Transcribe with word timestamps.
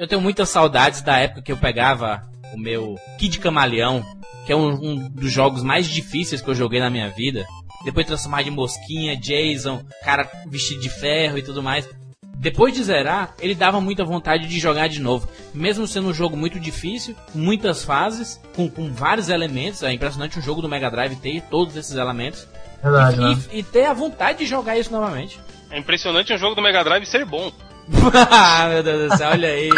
Eu 0.00 0.08
tenho 0.08 0.22
muitas 0.22 0.48
saudades 0.48 1.02
da 1.02 1.18
época 1.18 1.42
que 1.42 1.52
eu 1.52 1.58
pegava 1.58 2.22
o 2.54 2.58
meu 2.58 2.98
Kid 3.18 3.38
Camaleão, 3.38 4.02
que 4.46 4.52
é 4.52 4.56
um, 4.56 4.70
um 4.70 5.08
dos 5.10 5.30
jogos 5.30 5.62
mais 5.62 5.86
difíceis 5.86 6.40
que 6.40 6.48
eu 6.48 6.54
joguei 6.54 6.80
na 6.80 6.88
minha 6.88 7.10
vida. 7.10 7.44
Depois 7.84 8.06
transformar 8.06 8.42
de 8.42 8.50
mosquinha, 8.50 9.14
Jason, 9.14 9.84
cara 10.02 10.26
vestido 10.46 10.80
de 10.80 10.88
ferro 10.88 11.36
e 11.36 11.42
tudo 11.42 11.62
mais. 11.62 11.86
Depois 12.38 12.72
de 12.72 12.82
zerar, 12.82 13.34
ele 13.40 13.54
dava 13.54 13.78
muita 13.78 14.02
vontade 14.02 14.48
de 14.48 14.58
jogar 14.58 14.88
de 14.88 15.02
novo. 15.02 15.28
Mesmo 15.52 15.86
sendo 15.86 16.08
um 16.08 16.14
jogo 16.14 16.34
muito 16.34 16.58
difícil, 16.58 17.14
com 17.30 17.38
muitas 17.38 17.84
fases, 17.84 18.40
com, 18.56 18.70
com 18.70 18.90
vários 18.90 19.28
elementos. 19.28 19.82
É 19.82 19.92
impressionante 19.92 20.38
um 20.38 20.42
jogo 20.42 20.62
do 20.62 20.68
Mega 20.68 20.90
Drive 20.90 21.16
ter 21.16 21.42
todos 21.42 21.76
esses 21.76 21.94
elementos. 21.94 22.48
Verdade, 22.82 23.16
e, 23.16 23.20
né? 23.20 23.38
e, 23.52 23.58
e 23.58 23.62
ter 23.62 23.84
a 23.84 23.92
vontade 23.92 24.38
de 24.38 24.46
jogar 24.46 24.78
isso 24.78 24.90
novamente. 24.90 25.38
É 25.70 25.78
impressionante 25.78 26.32
um 26.32 26.38
jogo 26.38 26.54
do 26.54 26.62
Mega 26.62 26.82
Drive 26.82 27.04
ser 27.04 27.26
bom. 27.26 27.52
Ah, 28.30 28.68
meu 28.68 28.82
Deus 28.82 29.10
do 29.10 29.16
céu, 29.16 29.30
olha 29.30 29.48
aí. 29.48 29.70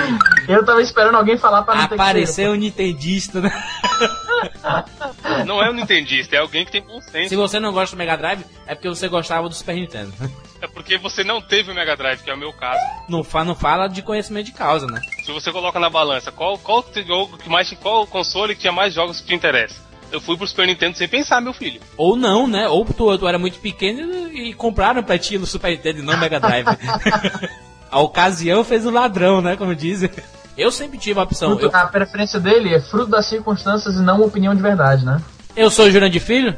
Eu 0.49 0.65
tava 0.65 0.83
esperando 0.83 1.17
alguém 1.17 1.37
falar 1.37 1.63
pra 1.63 1.75
não 1.75 1.89
que 1.89 1.95
Apareceu 1.95 2.53
um 2.53 2.57
nintendista, 2.57 3.41
né? 3.41 3.51
Não 5.47 5.63
é 5.63 5.71
um 5.71 5.73
nintendista, 5.73 6.37
é 6.37 6.41
alguém 6.41 6.65
que 6.65 6.73
tem 6.73 6.83
bom 6.83 7.01
senso. 7.01 7.29
Se 7.29 7.37
você 7.37 7.61
não 7.61 7.73
gosta 7.73 7.95
do 7.95 7.99
Mega 7.99 8.17
Drive, 8.17 8.45
é 8.67 8.75
porque 8.75 8.89
você 8.89 9.09
gostava 9.09 9.49
do 9.49 9.55
Super 9.55 9.77
Nintendo. 9.77 10.13
É 10.61 10.67
porque 10.67 10.99
você 10.99 11.23
não 11.23 11.41
teve 11.41 11.71
o 11.71 11.75
Mega 11.75 11.97
Drive, 11.97 12.23
que 12.23 12.31
é 12.31 12.35
o 12.35 12.39
meu 12.39 12.53
caso. 12.53 12.81
Não, 13.09 13.23
fa 13.23 13.45
não 13.45 13.55
fala 13.55 13.89
de 13.89 14.03
conhecimento 14.03 14.47
de 14.47 14.53
causa, 14.53 14.87
né? 14.87 15.01
Se 15.25 15.33
você 15.33 15.53
coloca 15.53 15.79
na 15.79 15.89
balança, 15.89 16.33
qual, 16.33 16.59
qual 16.59 16.85
jogo 17.07 17.39
que 17.39 17.49
mais 17.49 17.73
qual 17.75 18.07
console 18.07 18.55
que 18.55 18.63
tinha 18.63 18.73
mais 18.73 18.95
jogos 18.95 19.21
que 19.21 19.29
te 19.29 19.35
interessa? 19.35 19.81
Eu 20.11 20.21
fui 20.21 20.37
pro 20.37 20.47
Super 20.47 20.67
Nintendo 20.67 20.97
sem 20.97 21.09
pensar, 21.09 21.41
meu 21.41 21.55
filho. 21.55 21.81
Ou 21.97 22.17
não, 22.17 22.47
né? 22.47 22.69
Ou 22.69 22.85
tu, 22.85 23.17
tu 23.17 23.27
era 23.27 23.39
muito 23.39 23.59
pequeno 23.61 24.29
e 24.33 24.53
compraram 24.53 25.03
pra 25.03 25.19
ti 25.19 25.39
no 25.39 25.47
Super 25.47 25.71
Nintendo 25.71 26.01
e 26.01 26.03
não 26.03 26.19
Mega 26.19 26.39
Drive. 26.39 26.67
a 27.93 28.01
ocasião 28.01 28.65
fez 28.65 28.85
o 28.87 28.91
ladrão, 28.91 29.41
né? 29.43 29.55
Como 29.57 29.75
dizem. 29.75 30.11
Eu 30.57 30.71
sempre 30.73 30.99
tive 30.99 31.21
a 31.21 31.23
opção. 31.23 31.51
Fruto- 31.51 31.67
Eu, 31.75 31.81
A 31.81 31.87
preferência 31.87 32.41
dele 32.41 32.75
é 32.75 32.81
fruto 32.81 33.07
das 33.11 33.27
circunstâncias 33.27 33.95
e 33.95 34.03
não 34.03 34.17
uma 34.17 34.27
opinião 34.27 34.55
de 34.55 34.61
verdade, 34.63 35.05
né? 35.05 35.21
eu 35.55 35.71
sou 35.71 35.85
o 35.85 35.91
Jurandir 35.91 36.21
Filho 36.23 36.57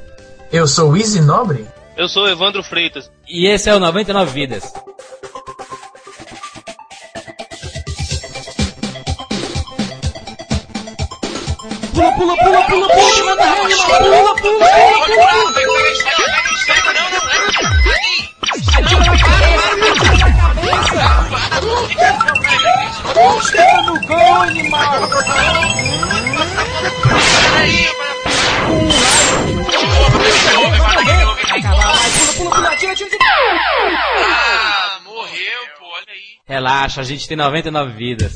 Eu 0.53 0.69
sou 0.69 0.93
o 0.93 0.97
Easy 0.97 1.21
Nobre? 1.21 1.67
Eu 1.97 2.09
sou 2.09 2.25
o 2.25 2.29
Evandro 2.29 2.63
Freitas. 2.63 3.11
e 3.29 3.47
esse 3.49 3.69
é 3.69 3.75
o 3.75 3.81
99 3.81 4.31
Vidas. 4.33 4.73
Pula, 11.95 12.13
pula, 12.17 12.37
pula, 12.37 12.63
pula, 12.67 12.89
pula, 12.89 13.25
manda 13.25 13.45
rede, 13.45 13.75
pula, 13.77 14.35
pula, 14.37 14.67
Chega 14.67 14.89
no 14.89 15.05
gol, 15.05 15.05
animal! 15.05 15.15
Pula, 15.15 15.43
pula, 15.45 15.53
pula, 15.55 15.74
tira, 32.77 32.95
tira, 32.95 33.11
tira! 33.11 33.25
Ah, 34.27 35.01
morreu, 35.05 35.61
pô, 35.79 35.87
olha 35.87 36.13
aí. 36.13 36.39
Relaxa, 36.47 37.01
a 37.01 37.05
gente 37.05 37.27
tem 37.27 37.37
99 37.37 37.93
vidas. 37.93 38.35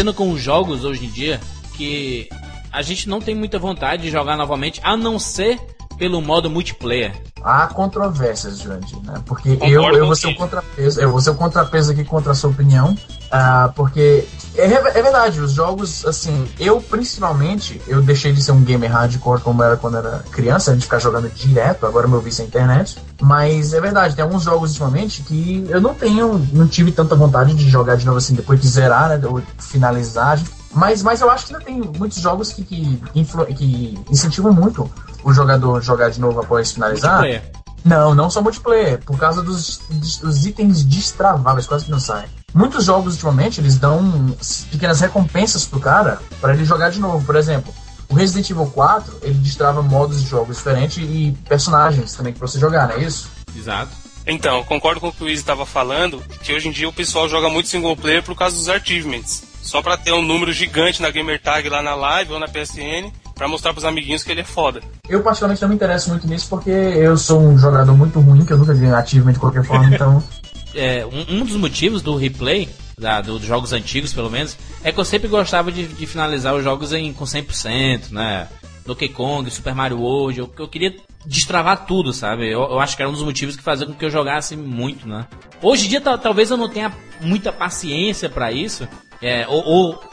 Acontecendo 0.00 0.14
com 0.14 0.30
os 0.30 0.40
jogos 0.40 0.84
hoje 0.84 1.04
em 1.04 1.10
dia 1.10 1.40
que 1.76 2.28
a 2.72 2.80
gente 2.82 3.08
não 3.08 3.20
tem 3.20 3.34
muita 3.34 3.58
vontade 3.58 4.02
de 4.02 4.10
jogar 4.10 4.36
novamente, 4.36 4.80
a 4.82 4.96
não 4.96 5.18
ser 5.18 5.58
pelo 5.98 6.22
modo 6.22 6.48
multiplayer? 6.48 7.12
Há 7.42 7.66
controvérsias, 7.68 8.58
Jurandir, 8.58 8.98
né? 9.02 9.14
Porque 9.26 9.56
Concordo 9.56 9.74
eu, 9.74 9.94
eu 9.94 10.06
vou 10.06 10.14
ser 10.16 10.26
o 10.28 10.36
contrapeso, 10.36 11.00
eu 11.00 11.10
vou 11.10 11.20
ser 11.20 11.30
o 11.30 11.34
contrapeso 11.34 11.92
aqui 11.92 12.04
contra 12.04 12.32
a 12.32 12.34
sua 12.34 12.50
opinião, 12.50 12.94
ah, 13.30 13.72
porque 13.74 14.26
é, 14.56 14.66
re- 14.66 14.90
é 14.94 15.02
verdade, 15.02 15.40
os 15.40 15.52
jogos, 15.52 16.04
assim, 16.04 16.46
eu 16.58 16.80
principalmente, 16.82 17.80
eu 17.86 18.02
deixei 18.02 18.32
de 18.32 18.42
ser 18.42 18.52
um 18.52 18.62
gamer 18.62 18.90
hardcore 18.92 19.40
como 19.40 19.62
era 19.62 19.76
quando 19.76 19.96
era 19.96 20.18
criança, 20.30 20.74
de 20.76 20.82
ficar 20.82 20.98
jogando 20.98 21.30
direto, 21.30 21.86
agora 21.86 22.06
meu 22.06 22.20
vício 22.20 22.42
é 22.42 22.44
a 22.44 22.48
internet, 22.48 22.98
mas 23.20 23.72
é 23.72 23.80
verdade, 23.80 24.14
tem 24.14 24.22
alguns 24.22 24.42
jogos 24.42 24.70
ultimamente 24.72 25.22
que 25.22 25.66
eu 25.68 25.80
não 25.80 25.94
tenho, 25.94 26.46
não 26.52 26.66
tive 26.68 26.92
tanta 26.92 27.14
vontade 27.14 27.54
de 27.54 27.68
jogar 27.70 27.96
de 27.96 28.04
novo 28.04 28.18
assim, 28.18 28.34
depois 28.34 28.60
de 28.60 28.68
zerar, 28.68 29.08
né, 29.08 29.20
ou 29.26 29.40
finalizar, 29.58 30.38
mas, 30.72 31.02
mas 31.02 31.20
eu 31.20 31.30
acho 31.30 31.46
que 31.46 31.54
ainda 31.54 31.64
tem 31.64 31.80
muitos 31.98 32.18
jogos 32.20 32.52
que, 32.52 32.62
que, 32.64 33.00
influ- 33.14 33.46
que 33.46 33.98
incentivam 34.10 34.52
muito 34.52 34.90
o 35.24 35.32
jogador 35.32 35.82
jogar 35.82 36.10
de 36.10 36.20
novo 36.20 36.40
após 36.40 36.72
finalizar. 36.72 37.18
Multiplayer. 37.18 37.52
Não, 37.84 38.14
não 38.14 38.28
só 38.30 38.42
multiplayer, 38.42 39.02
por 39.04 39.18
causa 39.18 39.42
dos, 39.42 39.80
dos 40.20 40.44
itens 40.46 40.84
destraváveis, 40.84 41.66
quase 41.66 41.86
que 41.86 41.90
não 41.90 41.98
saem. 42.00 42.28
Muitos 42.52 42.84
jogos 42.84 43.14
ultimamente 43.14 43.60
eles 43.60 43.78
dão 43.78 44.34
pequenas 44.70 45.00
recompensas 45.00 45.64
pro 45.64 45.80
cara 45.80 46.20
para 46.40 46.52
ele 46.52 46.64
jogar 46.64 46.90
de 46.90 47.00
novo. 47.00 47.24
Por 47.24 47.36
exemplo, 47.36 47.72
o 48.08 48.14
Resident 48.14 48.50
Evil 48.50 48.66
4 48.66 49.18
ele 49.22 49.38
destrava 49.38 49.80
modos 49.82 50.20
de 50.22 50.28
jogos 50.28 50.56
diferentes 50.58 50.98
e 50.98 51.34
personagens 51.48 52.12
também 52.14 52.32
pra 52.34 52.46
você 52.46 52.58
jogar, 52.58 52.88
não 52.88 52.96
é 52.96 53.02
isso? 53.04 53.28
Exato. 53.56 53.92
Então, 54.30 54.62
concordo 54.64 55.00
com 55.00 55.08
o 55.08 55.12
que 55.12 55.24
o 55.24 55.28
Izzy 55.28 55.40
estava 55.42 55.66
falando, 55.66 56.22
que 56.42 56.52
hoje 56.54 56.68
em 56.68 56.70
dia 56.70 56.88
o 56.88 56.92
pessoal 56.92 57.28
joga 57.28 57.48
muito 57.48 57.68
single 57.68 57.96
player 57.96 58.22
por 58.22 58.36
causa 58.36 58.54
dos 58.56 58.68
achievements. 58.68 59.42
Só 59.60 59.82
pra 59.82 59.96
ter 59.96 60.12
um 60.12 60.22
número 60.22 60.52
gigante 60.52 61.02
na 61.02 61.10
Gamer 61.10 61.40
Tag 61.42 61.68
lá 61.68 61.82
na 61.82 61.94
live 61.94 62.32
ou 62.32 62.38
na 62.38 62.46
PSN, 62.46 63.10
pra 63.34 63.48
mostrar 63.48 63.72
pros 63.72 63.84
amiguinhos 63.84 64.22
que 64.22 64.30
ele 64.30 64.40
é 64.42 64.44
foda. 64.44 64.80
Eu 65.08 65.22
particularmente 65.22 65.60
não 65.62 65.68
me 65.68 65.74
interesso 65.74 66.10
muito 66.10 66.26
nisso 66.28 66.46
porque 66.48 66.70
eu 66.70 67.16
sou 67.16 67.40
um 67.40 67.58
jogador 67.58 67.96
muito 67.96 68.20
ruim, 68.20 68.44
que 68.44 68.52
eu 68.52 68.58
nunca 68.58 68.72
ganhei 68.72 68.94
achievement 68.94 69.32
de 69.32 69.38
qualquer 69.40 69.64
forma, 69.64 69.92
então. 69.94 70.22
é, 70.74 71.04
um, 71.04 71.40
um 71.40 71.44
dos 71.44 71.56
motivos 71.56 72.00
do 72.00 72.16
replay, 72.16 72.68
da, 72.98 73.20
do- 73.20 73.38
dos 73.38 73.48
jogos 73.48 73.72
antigos 73.72 74.12
pelo 74.12 74.30
menos, 74.30 74.56
é 74.84 74.92
que 74.92 75.00
eu 75.00 75.04
sempre 75.04 75.26
gostava 75.28 75.72
de, 75.72 75.86
de 75.88 76.06
finalizar 76.06 76.54
os 76.54 76.62
jogos 76.62 76.92
em, 76.92 77.12
com 77.12 77.24
100%, 77.24 78.10
né? 78.12 78.46
Donkey 78.86 79.08
Kong, 79.08 79.50
Super 79.50 79.74
Mario 79.74 80.00
World, 80.00 80.38
eu, 80.40 80.52
eu 80.58 80.68
queria 80.68 80.96
destravar 81.26 81.86
tudo, 81.86 82.12
sabe? 82.12 82.48
Eu, 82.48 82.62
eu 82.62 82.80
acho 82.80 82.96
que 82.96 83.02
era 83.02 83.08
um 83.08 83.12
dos 83.14 83.22
motivos 83.22 83.56
que 83.56 83.62
fazia 83.62 83.86
com 83.86 83.92
que 83.94 84.04
eu 84.04 84.10
jogasse 84.10 84.56
muito, 84.56 85.06
né? 85.06 85.26
Hoje 85.62 85.86
em 85.86 85.88
dia 85.90 86.00
ta- 86.00 86.16
talvez 86.18 86.50
eu 86.50 86.56
não 86.56 86.68
tenha 86.68 86.92
muita 87.20 87.52
paciência 87.52 88.28
pra 88.28 88.50
isso. 88.50 88.88
É, 89.22 89.46
ou, 89.46 89.62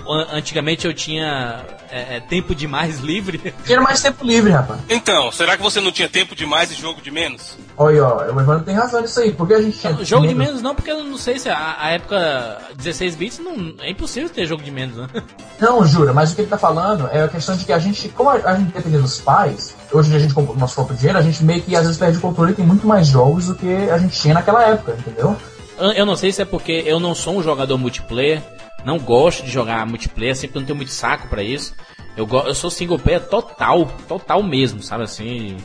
ou, 0.06 0.14
an- 0.14 0.28
antigamente 0.34 0.86
eu 0.86 0.94
tinha 0.94 1.66
é, 1.90 2.18
é, 2.18 2.20
tempo 2.20 2.54
demais 2.54 3.00
livre. 3.00 3.54
Tinha 3.66 3.80
mais 3.80 4.02
tempo 4.02 4.26
livre, 4.26 4.52
rapaz. 4.52 4.82
Então, 4.90 5.32
será 5.32 5.56
que 5.56 5.64
você 5.64 5.80
não 5.80 5.92
tinha 5.94 6.10
tempo 6.10 6.36
demais 6.36 6.70
e 6.72 6.76
jogo 6.76 7.02
de 7.02 7.10
menos? 7.10 7.58
Olha, 7.78 8.04
ó, 8.06 8.18
o 8.26 8.40
Evandro 8.42 8.66
tem 8.66 8.76
razão 8.76 9.00
nisso 9.02 9.20
aí. 9.22 9.32
Porque 9.32 9.54
a 9.54 9.62
gente 9.62 9.78
tinha. 9.80 9.94
jogo 10.04 10.28
de 10.28 10.36
menos 10.36 10.62
não, 10.62 10.76
porque 10.76 10.92
eu 10.92 11.04
não 11.04 11.18
sei 11.18 11.40
se 11.40 11.48
a, 11.50 11.78
a 11.80 11.92
época 11.92 12.62
16 12.76 13.16
bits 13.16 13.40
não, 13.40 13.76
é 13.80 13.90
impossível 13.92 14.30
ter 14.30 14.46
jogo 14.46 14.62
de 14.62 14.72
menos, 14.72 14.98
né? 14.98 15.08
Não, 15.60 15.84
jura, 15.88 16.14
mas 16.14 16.32
o 16.32 16.36
que 16.36 16.42
ele 16.42 16.50
tá 16.50 16.58
falando 16.58 17.08
é 17.12 17.24
a 17.24 17.28
questão 17.28 17.58
de 17.58 17.66
que 17.66 17.74
a 17.74 17.80
gente, 17.80 18.10
como 18.10 18.30
a, 18.30 18.34
a 18.36 18.56
gente 18.56 18.72
depende 18.72 19.00
dos 19.00 19.20
pais, 19.20 19.76
hoje 19.92 20.08
em 20.08 20.12
dia 20.12 20.20
a 20.20 20.22
gente 20.22 20.34
compra 20.36 20.54
o 20.54 20.58
nosso 20.60 20.76
próprio 20.76 20.96
dinheiro, 20.96 21.18
a 21.18 21.22
gente 21.24 21.44
meio 21.44 21.64
que 21.64 21.76
às 21.76 21.82
vezes 21.82 21.98
perde 21.98 22.20
o 22.20 22.22
controle 22.22 22.52
e 22.52 22.56
tem 22.56 22.64
muito 22.66 22.86
mais 22.86 23.08
jogos 23.08 23.48
do 23.48 23.56
que 23.56 23.68
a 23.90 23.98
gente 23.98 24.20
tinha 24.20 24.36
naquela 24.36 24.64
época, 24.68 24.96
entendeu? 25.00 25.36
Eu 25.80 25.92
eu 25.94 26.06
não 26.06 26.16
sei 26.16 26.32
se 26.32 26.44
é 26.44 26.46
porque 26.46 26.84
eu 26.86 27.00
não 27.00 27.16
sou 27.16 27.38
um 27.38 27.42
jogador 27.44 27.76
multiplayer, 27.80 28.44
não 28.88 28.98
gosto 28.98 29.44
de 29.44 29.52
jogar 29.52 29.86
multiplayer, 29.86 30.34
sempre 30.34 30.60
não 30.60 30.66
tenho 30.66 30.78
muito 30.78 30.94
saco 30.94 31.28
pra 31.28 31.44
isso. 31.44 31.76
Eu, 32.16 32.26
eu 32.46 32.56
sou 32.56 32.72
single 32.72 32.98
player 32.98 33.22
total, 33.28 33.86
total 34.08 34.42
mesmo, 34.42 34.82
sabe 34.82 35.04
assim? 35.04 35.58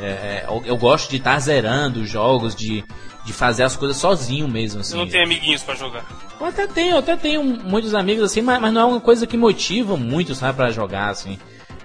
É, 0.00 0.06
é, 0.06 0.44
eu, 0.48 0.62
eu 0.66 0.76
gosto 0.76 1.08
de 1.08 1.18
estar 1.18 1.38
zerando 1.38 2.00
os 2.00 2.10
jogos, 2.10 2.56
de, 2.56 2.84
de 3.24 3.32
fazer 3.32 3.62
as 3.62 3.76
coisas 3.76 3.96
sozinho 3.96 4.48
mesmo, 4.48 4.82
Você 4.82 4.94
assim. 4.94 5.04
não 5.04 5.08
tem 5.08 5.22
amiguinhos 5.22 5.62
pra 5.62 5.76
jogar. 5.76 6.04
Eu 6.40 6.46
até 6.46 6.66
tenho, 6.66 6.90
eu 6.90 6.98
até 6.98 7.16
tenho 7.16 7.44
muitos 7.44 7.94
amigos 7.94 8.24
assim, 8.24 8.42
mas, 8.42 8.60
mas 8.60 8.72
não 8.72 8.80
é 8.80 8.84
uma 8.84 9.00
coisa 9.00 9.24
que 9.24 9.36
motiva 9.36 9.96
muito, 9.96 10.34
sabe, 10.34 10.56
pra 10.56 10.70
jogar, 10.70 11.10
assim. 11.10 11.38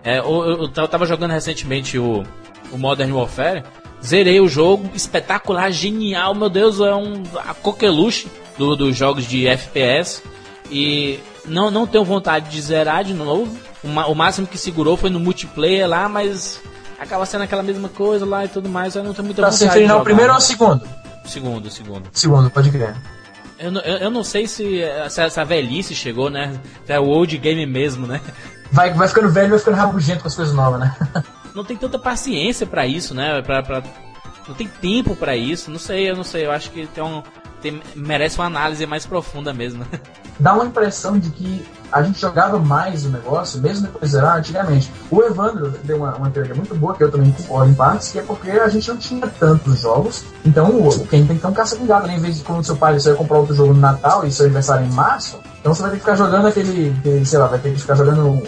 É, 0.04 0.18
eu, 0.18 0.44
eu, 0.44 0.72
eu 0.75 0.88
tava 0.88 1.06
jogando 1.06 1.31
recentemente 1.31 2.00
o, 2.00 2.24
o 2.72 2.78
Modern 2.80 3.12
Warfare, 3.12 3.64
zerei 4.04 4.42
o 4.42 4.48
jogo, 4.48 4.90
espetacular, 4.96 5.72
genial, 5.72 6.34
meu 6.34 6.50
Deus, 6.50 6.80
é 6.80 6.96
um 6.96 7.22
a 7.48 7.54
coqueluche 7.54 8.28
do, 8.58 8.75
dos 8.75 8.98
jogos 8.98 9.28
de 9.28 9.48
FPS. 9.48 10.33
E 10.71 11.19
não, 11.45 11.69
não 11.69 11.86
tenho 11.86 12.04
vontade 12.06 12.50
de 12.50 12.62
zerar 12.62 13.04
de 13.04 13.13
novo. 13.13 13.56
O, 13.83 14.15
máximo 14.15 14.48
que 14.48 14.57
segurou 14.57 14.95
foi 14.95 15.10
no 15.10 15.19
multiplayer 15.19 15.88
lá, 15.88 16.07
mas 16.07 16.62
acaba 16.98 17.25
sendo 17.25 17.44
aquela 17.44 17.62
mesma 17.62 17.89
coisa 17.89 18.25
lá 18.25 18.45
e 18.45 18.48
tudo 18.48 18.69
mais, 18.69 18.95
eu 18.95 19.04
não 19.04 19.13
tenho 19.13 19.25
muita 19.25 19.42
Pra 19.42 19.50
vontade 19.51 19.57
se 19.57 19.63
de 19.65 19.68
referir 19.69 19.86
ao 19.92 19.98
jogar. 20.00 20.04
primeiro 20.06 20.33
ou 20.33 20.39
segundo? 20.42 20.88
Segundo, 21.25 21.69
segundo. 21.69 22.10
Segundo, 22.13 22.50
pode 22.50 22.71
crer. 22.71 22.95
Eu, 23.60 23.71
não- 23.71 23.81
eu, 23.81 23.98
eu 23.98 24.10
não 24.10 24.24
sei 24.24 24.48
se 24.48 24.81
essa, 24.81 25.24
essa 25.24 25.45
velhice 25.45 25.94
chegou, 25.94 26.30
né? 26.30 26.54
É 26.88 27.00
o 27.00 27.06
old 27.07 27.38
game 27.38 27.65
mesmo, 27.65 28.07
né? 28.07 28.21
Vai, 28.71 28.94
vai 28.94 29.07
ficando 29.07 29.30
velho 29.30 29.48
e 29.48 29.50
vai 29.51 29.60
ficando 29.60 29.75
rabugento 29.77 30.21
com 30.21 30.27
as 30.27 30.36
coisas 30.36 30.54
novas, 30.54 30.80
né? 30.80 30.95
Não 31.54 31.63
tem 31.63 31.77
tanta 31.77 32.00
paciência 32.00 32.65
pra 32.65 32.88
isso, 32.88 33.13
né? 33.13 33.39
Pra, 33.44 33.62
pra- 33.62 33.83
não 34.48 34.56
tem 34.56 34.68
tempo 34.68 35.15
pra 35.15 35.36
isso. 35.36 35.69
Não 35.69 35.77
sei, 35.77 36.10
eu 36.10 36.15
não 36.15 36.24
sei. 36.24 36.48
Eu 36.48 36.51
acho 36.51 36.71
que 36.71 36.88
tem 36.88 37.04
um, 37.04 37.21
tem, 37.62 37.80
merece 37.95 38.39
uma 38.39 38.48
análise 38.48 38.83
mais 38.88 39.06
profunda 39.06 39.54
mesmo. 39.54 39.86
Dá 40.40 40.54
uma 40.54 40.66
impressão 40.66 41.18
de 41.18 41.30
que 41.30 41.66
a 41.92 42.02
gente 42.02 42.20
jogava 42.20 42.58
mais 42.58 43.06
o 43.06 43.10
negócio, 43.10 43.62
mesmo 43.62 43.84
depois 43.84 44.10
de 44.10 44.18
zerar, 44.18 44.38
antigamente. 44.38 44.92
O 45.12 45.22
Evandro 45.22 45.72
deu 45.84 45.98
uma, 45.98 46.16
uma 46.16 46.30
teoria 46.32 46.56
muito 46.56 46.74
boa, 46.74 46.96
que 46.96 47.04
eu 47.04 47.12
também 47.12 47.32
concordo 47.32 47.72
em 47.72 47.76
partes, 47.76 48.12
que 48.12 48.18
é 48.18 48.24
porque 48.24 48.50
a 48.50 48.68
gente 48.68 48.90
não 48.90 48.98
tinha 48.98 49.28
tantos 49.28 49.80
jogos. 49.80 50.24
Então, 50.44 50.70
o, 50.70 51.08
quem 51.08 51.26
tem 51.28 51.36
que 51.36 51.42
ter 51.42 51.48
um 51.48 51.54
caça 51.54 51.76
com 51.76 51.86
gato, 51.86 52.08
né? 52.08 52.16
Em 52.16 52.20
vez 52.20 52.38
de 52.38 52.44
quando 52.44 52.64
seu 52.64 52.76
pai 52.76 53.00
você 53.00 53.14
comprar 53.14 53.38
outro 53.38 53.54
jogo 53.54 53.74
no 53.74 53.80
Natal 53.80 54.26
e 54.26 54.32
seu 54.32 54.46
aniversário 54.46 54.86
é 54.86 54.88
em 54.88 54.92
março, 54.92 55.40
então 55.60 55.74
você 55.74 55.84
vai 55.84 55.92
ter 55.92 55.98
que 55.98 56.04
ficar 56.04 56.16
jogando 56.16 56.48
aquele, 56.48 56.96
aquele 57.00 57.26
sei 57.26 57.38
lá, 57.38 57.48
vai 57.48 57.60
ter 57.60 57.72
que 57.72 57.80
ficar 57.80 57.96
jogando 57.96 58.42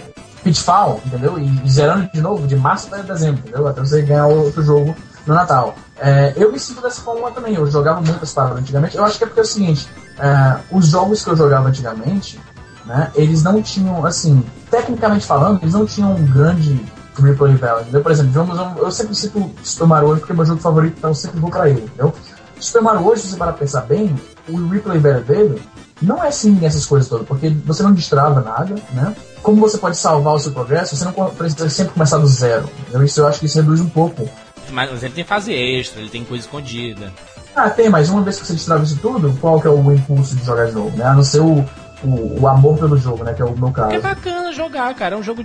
Pitfall, 0.44 1.02
entendeu? 1.06 1.38
E, 1.38 1.62
e 1.64 1.70
zerando 1.70 2.10
de 2.12 2.22
novo, 2.22 2.48
de 2.48 2.56
março 2.56 2.88
até 2.92 3.04
dezembro, 3.04 3.40
entendeu? 3.40 3.68
Até 3.68 3.82
você 3.82 4.02
ganhar 4.02 4.28
outro 4.28 4.64
jogo 4.64 4.96
no 5.26 5.34
Natal. 5.34 5.76
É, 5.98 6.34
eu 6.36 6.52
me 6.52 6.60
sinto 6.60 6.82
dessa 6.82 7.02
forma 7.02 7.32
também, 7.32 7.56
eu 7.56 7.66
jogava 7.68 8.02
muitas 8.02 8.34
paradas 8.34 8.60
antigamente. 8.60 8.98
Eu 8.98 9.04
acho 9.04 9.18
que 9.18 9.24
é 9.24 9.28
porque 9.28 9.40
é 9.40 9.44
o 9.44 9.46
seguinte, 9.46 9.88
é, 10.20 10.58
os 10.72 10.88
jogos 10.88 11.24
que 11.24 11.30
eu 11.30 11.36
jogava 11.36 11.70
antigamente, 11.70 12.40
né, 12.86 13.12
eles 13.16 13.42
não 13.44 13.62
tinham, 13.62 14.06
assim, 14.06 14.44
tecnicamente 14.70 15.26
falando, 15.26 15.62
eles 15.62 15.74
não 15.74 15.86
tinham 15.86 16.14
um 16.16 16.26
grande 16.26 16.86
replay 17.18 17.56
value, 17.56 17.82
entendeu? 17.82 18.02
Por 18.02 18.12
exemplo, 18.12 18.32
vamos, 18.32 18.78
eu 18.78 18.92
sempre 18.92 19.16
cito 19.16 19.52
Super 19.64 19.88
Mario 19.88 20.10
hoje 20.10 20.20
porque 20.20 20.34
é 20.34 20.36
meu 20.36 20.46
jogo 20.46 20.60
favorito, 20.60 20.96
então 20.98 21.10
eu 21.12 21.16
sempre 21.16 21.40
vou 21.40 21.50
pra 21.50 21.70
ele, 21.70 21.82
entendeu? 21.82 22.14
Super 22.60 22.82
Mario 22.82 23.08
hoje, 23.08 23.22
se 23.22 23.30
você 23.30 23.38
parar 23.38 23.54
pra 23.54 23.60
pensar 23.60 23.82
bem, 23.82 24.14
o 24.50 24.68
replay 24.68 25.00
value 25.00 25.24
dele 25.24 25.62
não 26.02 26.22
é 26.24 26.28
assim 26.28 26.66
essas 26.66 26.86
coisas 26.86 27.08
todas, 27.08 27.26
porque 27.26 27.50
você 27.66 27.82
não 27.84 27.94
destrava 27.94 28.42
nada, 28.42 28.76
né? 28.92 29.16
Como 29.42 29.62
você 29.62 29.78
pode 29.78 29.98
salvar 29.98 30.34
o 30.34 30.40
seu 30.40 30.52
progresso, 30.52 30.96
você 30.96 31.06
não 31.06 31.14
precisa 31.14 31.70
sempre 31.70 31.94
começar 31.94 32.18
do 32.18 32.28
zero. 32.28 32.70
Entendeu? 32.80 33.04
Isso 33.04 33.22
eu 33.22 33.28
acho 33.28 33.40
que 33.40 33.46
isso 33.46 33.58
reduz 33.58 33.80
um 33.80 33.90
pouco 33.90 34.28
mas 34.72 35.04
ele 35.04 35.14
tem 35.14 35.24
fase 35.24 35.54
extra, 35.54 36.02
ele 36.02 36.10
tem 36.10 36.24
coisa 36.24 36.44
escondida. 36.44 37.12
Ah, 37.56 37.70
tem, 37.70 37.90
mas 37.90 38.10
uma 38.10 38.22
vez 38.22 38.40
que 38.40 38.46
você 38.46 38.54
destrava 38.54 38.84
isso 38.84 38.98
tudo, 39.02 39.36
qual 39.40 39.62
que 39.62 39.68
é 39.68 39.70
o 39.70 39.92
impulso 39.92 40.36
de 40.36 40.44
jogar 40.44 40.66
de 40.66 40.74
novo, 40.74 40.96
né? 40.98 41.06
A 41.06 41.14
não 41.14 41.24
ser 41.24 41.40
o, 41.40 41.66
o, 42.04 42.42
o 42.42 42.48
amor 42.48 42.78
pelo 42.78 42.98
jogo, 42.98 43.24
né? 43.24 43.34
Que 43.34 43.42
é 43.42 43.46
o 43.46 43.58
meu 43.58 43.72
caso. 43.72 43.94
É 43.94 44.00
bacana 44.00 44.52
jogar, 44.52 44.94
cara. 44.94 45.16
É 45.16 45.18
um 45.18 45.24
jogo 45.24 45.44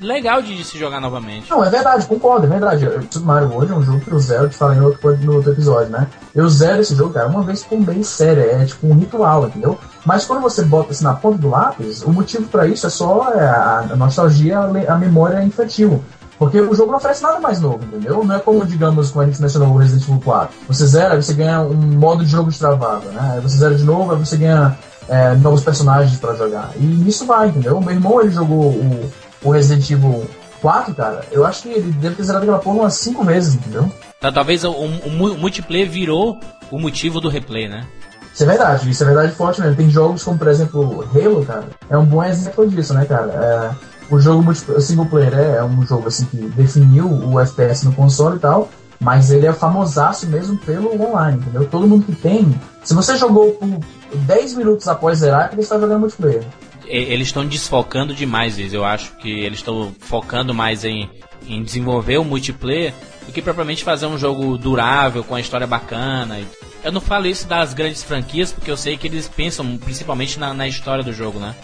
legal 0.00 0.40
de, 0.40 0.56
de 0.56 0.64
se 0.64 0.78
jogar 0.78 1.00
novamente. 1.00 1.50
Não, 1.50 1.62
é 1.62 1.68
verdade, 1.68 2.06
concordo, 2.06 2.46
é 2.46 2.48
verdade. 2.48 2.88
Super 3.10 3.26
Mario 3.26 3.54
hoje 3.54 3.72
é 3.72 3.74
um 3.74 3.82
jogo 3.82 4.00
que 4.00 4.10
eu 4.10 4.18
zero, 4.18 4.48
te 4.48 4.56
falei 4.56 4.78
no 4.78 4.86
outro, 4.86 5.16
no 5.18 5.34
outro 5.34 5.52
episódio, 5.52 5.90
né? 5.90 6.06
Eu 6.34 6.48
zero 6.48 6.80
esse 6.80 6.94
jogo, 6.94 7.12
cara, 7.12 7.28
uma 7.28 7.42
vez 7.42 7.62
com 7.62 7.82
bem 7.82 8.02
sério, 8.02 8.42
é 8.42 8.64
tipo 8.64 8.86
um 8.86 8.94
ritual, 8.94 9.46
entendeu? 9.46 9.78
Mas 10.04 10.24
quando 10.24 10.40
você 10.40 10.62
bota 10.62 10.92
assim 10.92 11.04
na 11.04 11.14
ponta 11.14 11.36
do 11.36 11.50
lápis, 11.50 12.02
o 12.02 12.10
motivo 12.10 12.48
para 12.48 12.66
isso 12.66 12.86
é 12.86 12.90
só 12.90 13.32
é, 13.34 13.46
a, 13.46 13.86
a 13.90 13.96
nostalgia, 13.96 14.58
a 14.88 14.96
memória 14.96 15.44
infantil. 15.44 16.02
Porque 16.40 16.58
o 16.58 16.74
jogo 16.74 16.90
não 16.90 16.96
oferece 16.96 17.22
nada 17.22 17.38
mais 17.38 17.60
novo, 17.60 17.84
entendeu? 17.84 18.24
Não 18.24 18.34
é 18.34 18.38
como, 18.38 18.64
digamos, 18.64 19.10
como 19.10 19.22
a 19.22 19.26
gente 19.26 19.42
mencionou 19.42 19.74
o 19.74 19.76
Resident 19.76 20.08
Evil 20.08 20.22
4. 20.24 20.56
Você 20.68 20.86
zera, 20.86 21.12
aí 21.12 21.22
você 21.22 21.34
ganha 21.34 21.60
um 21.60 21.74
modo 21.74 22.24
de 22.24 22.30
jogo 22.30 22.48
destravado, 22.48 23.10
né? 23.10 23.32
Aí 23.34 23.40
você 23.42 23.58
zera 23.58 23.74
de 23.74 23.84
novo, 23.84 24.12
aí 24.12 24.18
você 24.18 24.38
ganha 24.38 24.74
é, 25.06 25.34
novos 25.34 25.62
personagens 25.62 26.18
para 26.18 26.34
jogar. 26.34 26.70
E 26.76 26.82
nisso 26.82 27.26
vai, 27.26 27.48
entendeu? 27.48 27.76
O 27.76 27.84
meu 27.84 27.92
irmão, 27.92 28.22
ele 28.22 28.30
jogou 28.30 28.68
o, 28.70 29.10
o 29.42 29.50
Resident 29.50 29.90
Evil 29.90 30.24
4, 30.62 30.94
cara. 30.94 31.26
Eu 31.30 31.44
acho 31.44 31.60
que 31.60 31.68
ele 31.68 31.92
deve 31.92 32.14
ter 32.14 32.22
zerado 32.22 32.44
aquela 32.44 32.58
porra 32.58 32.76
umas 32.76 32.94
5 32.94 33.22
vezes, 33.22 33.56
entendeu? 33.56 33.92
Tá, 34.18 34.32
talvez 34.32 34.64
o, 34.64 34.70
o, 34.70 34.86
o 34.86 35.10
multiplayer 35.10 35.90
virou 35.90 36.40
o 36.70 36.78
motivo 36.78 37.20
do 37.20 37.28
replay, 37.28 37.68
né? 37.68 37.86
Isso 38.32 38.44
é 38.44 38.46
verdade, 38.46 38.90
isso 38.90 39.02
é 39.02 39.06
verdade 39.06 39.32
forte 39.32 39.60
mesmo. 39.60 39.76
Tem 39.76 39.90
jogos 39.90 40.22
como, 40.22 40.38
por 40.38 40.48
exemplo, 40.48 41.06
Halo, 41.14 41.44
cara, 41.44 41.64
é 41.90 41.98
um 41.98 42.06
bom 42.06 42.24
exemplo 42.24 42.66
disso, 42.66 42.94
né, 42.94 43.04
cara? 43.04 43.30
É, 43.30 43.89
o 44.10 44.18
jogo 44.18 44.52
single 44.54 45.06
player 45.06 45.34
é, 45.34 45.56
é 45.56 45.64
um 45.64 45.86
jogo 45.86 46.08
assim 46.08 46.24
que 46.26 46.36
definiu 46.36 47.06
o 47.06 47.38
FPS 47.40 47.84
no 47.84 47.92
console 47.92 48.36
e 48.36 48.40
tal, 48.40 48.68
mas 49.00 49.30
ele 49.30 49.46
é 49.46 49.52
famosaço 49.52 50.26
mesmo 50.26 50.58
pelo 50.58 51.00
online, 51.00 51.38
entendeu? 51.38 51.66
Todo 51.66 51.86
mundo 51.86 52.04
que 52.04 52.14
tem. 52.14 52.54
Se 52.84 52.92
você 52.92 53.16
jogou 53.16 53.52
por 53.52 53.80
10 54.18 54.54
minutos 54.54 54.86
após 54.88 55.18
zerar, 55.18 55.42
é 55.42 55.48
porque 55.48 55.62
você 55.62 55.62
está 55.62 55.78
jogando 55.78 56.00
multiplayer. 56.00 56.44
Eles 56.86 57.28
estão 57.28 57.46
desfocando 57.46 58.12
demais. 58.12 58.58
Eu 58.72 58.84
acho 58.84 59.16
que 59.16 59.30
eles 59.30 59.60
estão 59.60 59.94
focando 60.00 60.52
mais 60.52 60.84
em, 60.84 61.08
em 61.46 61.62
desenvolver 61.62 62.18
o 62.18 62.24
multiplayer 62.24 62.92
do 63.24 63.32
que 63.32 63.40
propriamente 63.40 63.84
fazer 63.84 64.06
um 64.06 64.18
jogo 64.18 64.58
durável, 64.58 65.22
com 65.22 65.36
a 65.36 65.40
história 65.40 65.66
bacana. 65.66 66.40
Eu 66.82 66.90
não 66.90 67.00
falo 67.00 67.26
isso 67.26 67.46
das 67.46 67.72
grandes 67.72 68.02
franquias, 68.02 68.50
porque 68.52 68.70
eu 68.70 68.76
sei 68.76 68.96
que 68.96 69.06
eles 69.06 69.28
pensam 69.28 69.78
principalmente 69.78 70.38
na, 70.38 70.52
na 70.52 70.66
história 70.66 71.04
do 71.04 71.12
jogo, 71.12 71.38
né? 71.38 71.54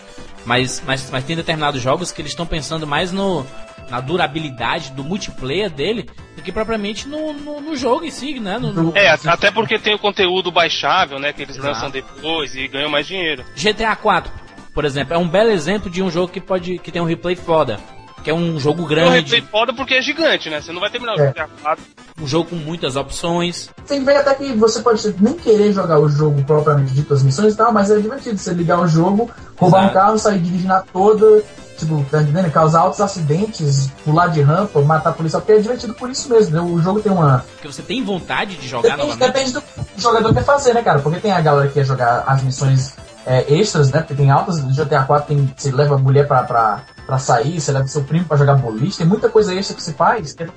Mas, 0.47 0.83
mas, 0.87 1.11
mas 1.11 1.25
tem 1.25 1.35
determinados 1.35 1.83
jogos 1.83 2.13
que 2.13 2.23
eles 2.23 2.33
estão 2.33 2.47
pensando 2.47 2.87
mais 2.87 3.11
no, 3.11 3.45
na 3.91 4.01
durabilidade 4.01 4.93
do 4.93 5.03
multiplayer 5.03 5.69
dele 5.69 6.09
do 6.37 6.43
que 6.43 6.53
propriamente 6.53 7.09
no, 7.09 7.33
no, 7.33 7.61
no 7.61 7.77
jogo 7.77 8.05
em 8.05 8.11
si, 8.11 8.39
né? 8.39 8.57
No, 8.59 8.73
no... 8.73 8.97
É, 8.97 9.09
até 9.27 9.51
porque 9.51 9.79
tem 9.79 9.95
o 9.95 9.99
conteúdo 9.99 10.53
baixável, 10.53 11.19
né? 11.19 11.33
Que 11.33 11.43
eles 11.43 11.57
Exato. 11.57 11.75
lançam 11.75 11.91
depois 11.91 12.55
e 12.55 12.69
ganham 12.69 12.89
mais 12.89 13.07
dinheiro. 13.07 13.45
GTA 13.57 13.97
4, 13.97 14.33
por 14.73 14.85
exemplo, 14.85 15.15
é 15.15 15.19
um 15.19 15.29
belo 15.29 15.51
exemplo 15.51 15.91
de 15.91 16.01
um 16.01 16.11
jogo 16.11 16.33
que 16.33 16.41
pode 16.41 16.79
que 16.79 16.93
tem 16.93 17.03
um 17.03 17.07
replay 17.07 17.35
foda 17.35 17.79
que 18.27 18.31
é 18.31 18.35
um 18.35 18.59
jogo 18.59 18.85
grande. 18.85 19.07
É 19.07 19.11
um 19.11 19.23
replay 19.23 19.41
foda 19.41 19.73
porque 19.73 19.95
é 19.95 20.03
gigante, 20.03 20.51
né? 20.51 20.61
Você 20.61 20.73
não 20.73 20.81
vai 20.81 20.91
terminar 20.91 21.15
o 21.15 21.21
é. 21.21 21.31
GTA 21.31 21.49
4. 21.63 21.85
Um 22.21 22.27
jogo 22.27 22.51
com 22.51 22.57
muitas 22.57 22.97
opções. 22.97 23.69
Tem 23.87 24.03
ver 24.03 24.17
até 24.17 24.35
que 24.35 24.53
você 24.55 24.81
pode 24.81 25.15
nem 25.21 25.35
querer 25.35 25.73
jogar 25.73 25.99
o 25.99 26.09
jogo 26.09 26.43
propriamente 26.45 26.93
dito, 26.95 27.13
as 27.13 27.23
missões 27.23 27.55
e 27.55 27.57
tal, 27.57 27.73
mas 27.73 27.91
é 27.91 27.99
divertido 27.99 28.39
você 28.39 28.53
ligar 28.53 28.81
o 28.81 28.89
jogo, 28.89 29.31
roubar 29.57 29.81
Exato. 29.81 29.91
um 29.91 30.01
carro, 30.01 30.19
sair 30.19 30.39
dirigindo 30.39 30.73
a 30.73 30.81
toda, 30.81 31.45
tipo, 31.77 32.05
tá 32.11 32.23
entendendo? 32.23 32.51
Causar 32.51 32.81
altos 32.81 33.01
acidentes, 33.01 33.91
pular 34.05 34.29
de 34.29 34.41
rampa, 34.41 34.81
matar 34.81 35.11
a 35.11 35.13
polícia, 35.13 35.39
porque 35.39 35.53
é 35.53 35.59
divertido 35.59 35.95
por 35.95 36.09
isso 36.09 36.29
mesmo, 36.31 36.57
né? 36.57 36.61
O 36.63 36.81
jogo 36.81 37.01
tem 37.01 37.13
uma. 37.13 37.45
Porque 37.53 37.69
você 37.69 37.83
tem 37.83 38.03
vontade 38.03 38.57
de 38.57 38.67
jogar 38.67 38.97
depende, 38.97 39.09
novamente. 39.09 39.33
Depende 39.33 39.53
do 39.53 39.63
jogador 39.99 40.29
que 40.29 40.35
quer 40.37 40.45
fazer, 40.45 40.73
né, 40.73 40.83
cara? 40.83 41.01
Porque 41.01 41.21
tem 41.21 41.33
a 41.33 41.41
galera 41.41 41.69
que 41.69 41.75
quer 41.75 41.85
jogar 41.85 42.25
as 42.27 42.43
missões 42.43 42.95
é, 43.27 43.53
extras, 43.53 43.91
né? 43.91 44.01
Porque 44.01 44.15
tem 44.15 44.31
altas. 44.31 44.61
GTA 44.61 45.03
4 45.03 45.29
tem, 45.29 45.53
você 45.57 45.71
leva 45.71 45.97
a 45.97 45.99
mulher 45.99 46.27
pra, 46.27 46.43
pra 46.45 46.83
para 47.07 47.19
sair, 47.19 47.61
você 47.61 47.71
leva 47.71 47.87
seu 47.87 48.03
primo 48.03 48.25
para 48.25 48.37
jogar 48.37 48.55
boliche, 48.55 48.99
tem 48.99 49.07
muita 49.07 49.29
coisa 49.29 49.55
extra 49.55 49.77
que 49.77 49.83
se 49.83 49.93
faz. 49.93 50.35
É... 50.39 50.49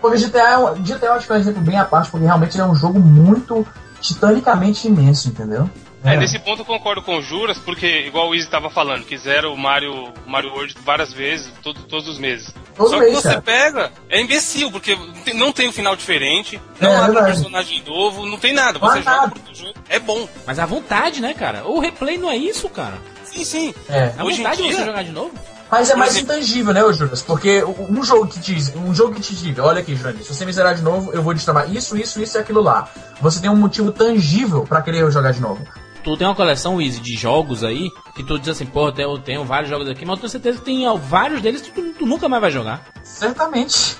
Porque 0.00 0.18
GTA, 0.18 0.38
é 0.38 0.74
GTA 0.80 1.06
eu 1.06 1.12
acho 1.12 1.26
que 1.26 1.32
é 1.32 1.36
um 1.36 1.38
exemplo 1.38 1.60
bem 1.60 1.78
à 1.78 1.84
parte, 1.84 2.10
porque 2.10 2.24
realmente 2.24 2.58
é 2.58 2.64
um 2.64 2.74
jogo 2.74 2.98
muito 2.98 3.66
titanicamente 4.00 4.88
imenso, 4.88 5.28
entendeu? 5.28 5.68
É, 6.04 6.14
é, 6.14 6.16
nesse 6.18 6.38
ponto 6.38 6.60
eu 6.60 6.66
concordo 6.66 7.00
com 7.00 7.16
o 7.16 7.22
Juras, 7.22 7.56
porque, 7.56 7.86
igual 7.86 8.28
o 8.28 8.34
Easy 8.34 8.46
estava 8.46 8.68
falando, 8.68 9.06
quiseram 9.06 9.54
o 9.54 9.56
Mario, 9.56 10.12
Mario 10.26 10.50
World 10.50 10.74
várias 10.84 11.12
vezes, 11.14 11.50
todo, 11.62 11.80
todos 11.84 12.06
os 12.06 12.18
meses. 12.18 12.54
Todo 12.76 12.90
Só 12.90 12.98
mês, 12.98 13.10
que 13.10 13.22
você 13.22 13.28
cara. 13.28 13.40
pega, 13.40 13.92
é 14.10 14.20
imbecil, 14.20 14.70
porque 14.70 14.98
não 15.34 15.50
tem 15.50 15.66
um 15.66 15.72
final 15.72 15.96
diferente, 15.96 16.60
não 16.78 16.92
é, 16.92 16.96
abre 16.96 17.18
um 17.18 17.24
personagem 17.24 17.82
novo, 17.86 18.26
não 18.26 18.38
tem 18.38 18.52
nada. 18.52 18.78
Você 18.78 18.98
joga 18.98 19.16
nada. 19.16 19.30
porque 19.30 19.50
o 19.50 19.54
jogo 19.54 19.74
é 19.88 19.98
bom. 19.98 20.28
Mas 20.46 20.58
a 20.58 20.66
vontade, 20.66 21.22
né, 21.22 21.32
cara? 21.32 21.66
O 21.66 21.80
replay 21.80 22.18
não 22.18 22.30
é 22.30 22.36
isso, 22.36 22.68
cara. 22.68 22.98
Sim, 23.24 23.44
sim. 23.44 23.74
É. 23.88 24.12
A 24.18 24.24
vontade 24.24 24.58
dia... 24.58 24.70
de 24.70 24.76
você 24.76 24.84
jogar 24.84 25.04
de 25.04 25.12
novo? 25.12 25.32
Mas 25.70 25.90
é 25.90 25.96
mais 25.96 26.16
intangível, 26.16 26.74
né, 26.74 26.80
Juras? 26.92 27.22
Porque 27.22 27.64
um 27.64 28.04
jogo 28.04 28.26
que 28.26 28.38
diz, 28.38 28.74
um 28.76 28.94
jogo 28.94 29.14
que 29.14 29.22
te 29.22 29.34
diz, 29.34 29.58
olha 29.58 29.80
aqui, 29.80 29.96
Júnior, 29.96 30.22
se 30.22 30.32
você 30.32 30.44
me 30.44 30.52
zerar 30.52 30.74
de 30.74 30.82
novo, 30.82 31.12
eu 31.12 31.22
vou 31.22 31.32
destravar 31.34 31.68
isso, 31.74 31.96
isso, 31.96 32.22
isso 32.22 32.36
e 32.36 32.40
aquilo 32.40 32.60
lá. 32.60 32.88
Você 33.20 33.40
tem 33.40 33.50
um 33.50 33.56
motivo 33.56 33.90
tangível 33.90 34.64
para 34.64 34.82
querer 34.82 35.10
jogar 35.10 35.32
de 35.32 35.40
novo. 35.40 35.66
Tu 36.04 36.16
tem 36.18 36.26
uma 36.26 36.34
coleção, 36.34 36.80
Easy, 36.82 37.00
de 37.00 37.16
jogos 37.16 37.64
aí, 37.64 37.90
que 38.14 38.22
tu 38.22 38.38
diz 38.38 38.50
assim, 38.50 38.66
pô, 38.66 38.90
eu 38.90 39.18
tenho 39.18 39.42
vários 39.42 39.70
jogos 39.70 39.88
aqui, 39.88 40.04
mas 40.04 40.16
eu 40.16 40.20
tenho 40.20 40.30
certeza 40.30 40.58
que 40.58 40.64
tem 40.64 40.84
vários 40.98 41.40
deles 41.40 41.62
que 41.62 41.70
tu, 41.70 41.94
tu 41.94 42.06
nunca 42.06 42.28
mais 42.28 42.42
vai 42.42 42.50
jogar. 42.50 42.86
Certamente. 43.02 43.96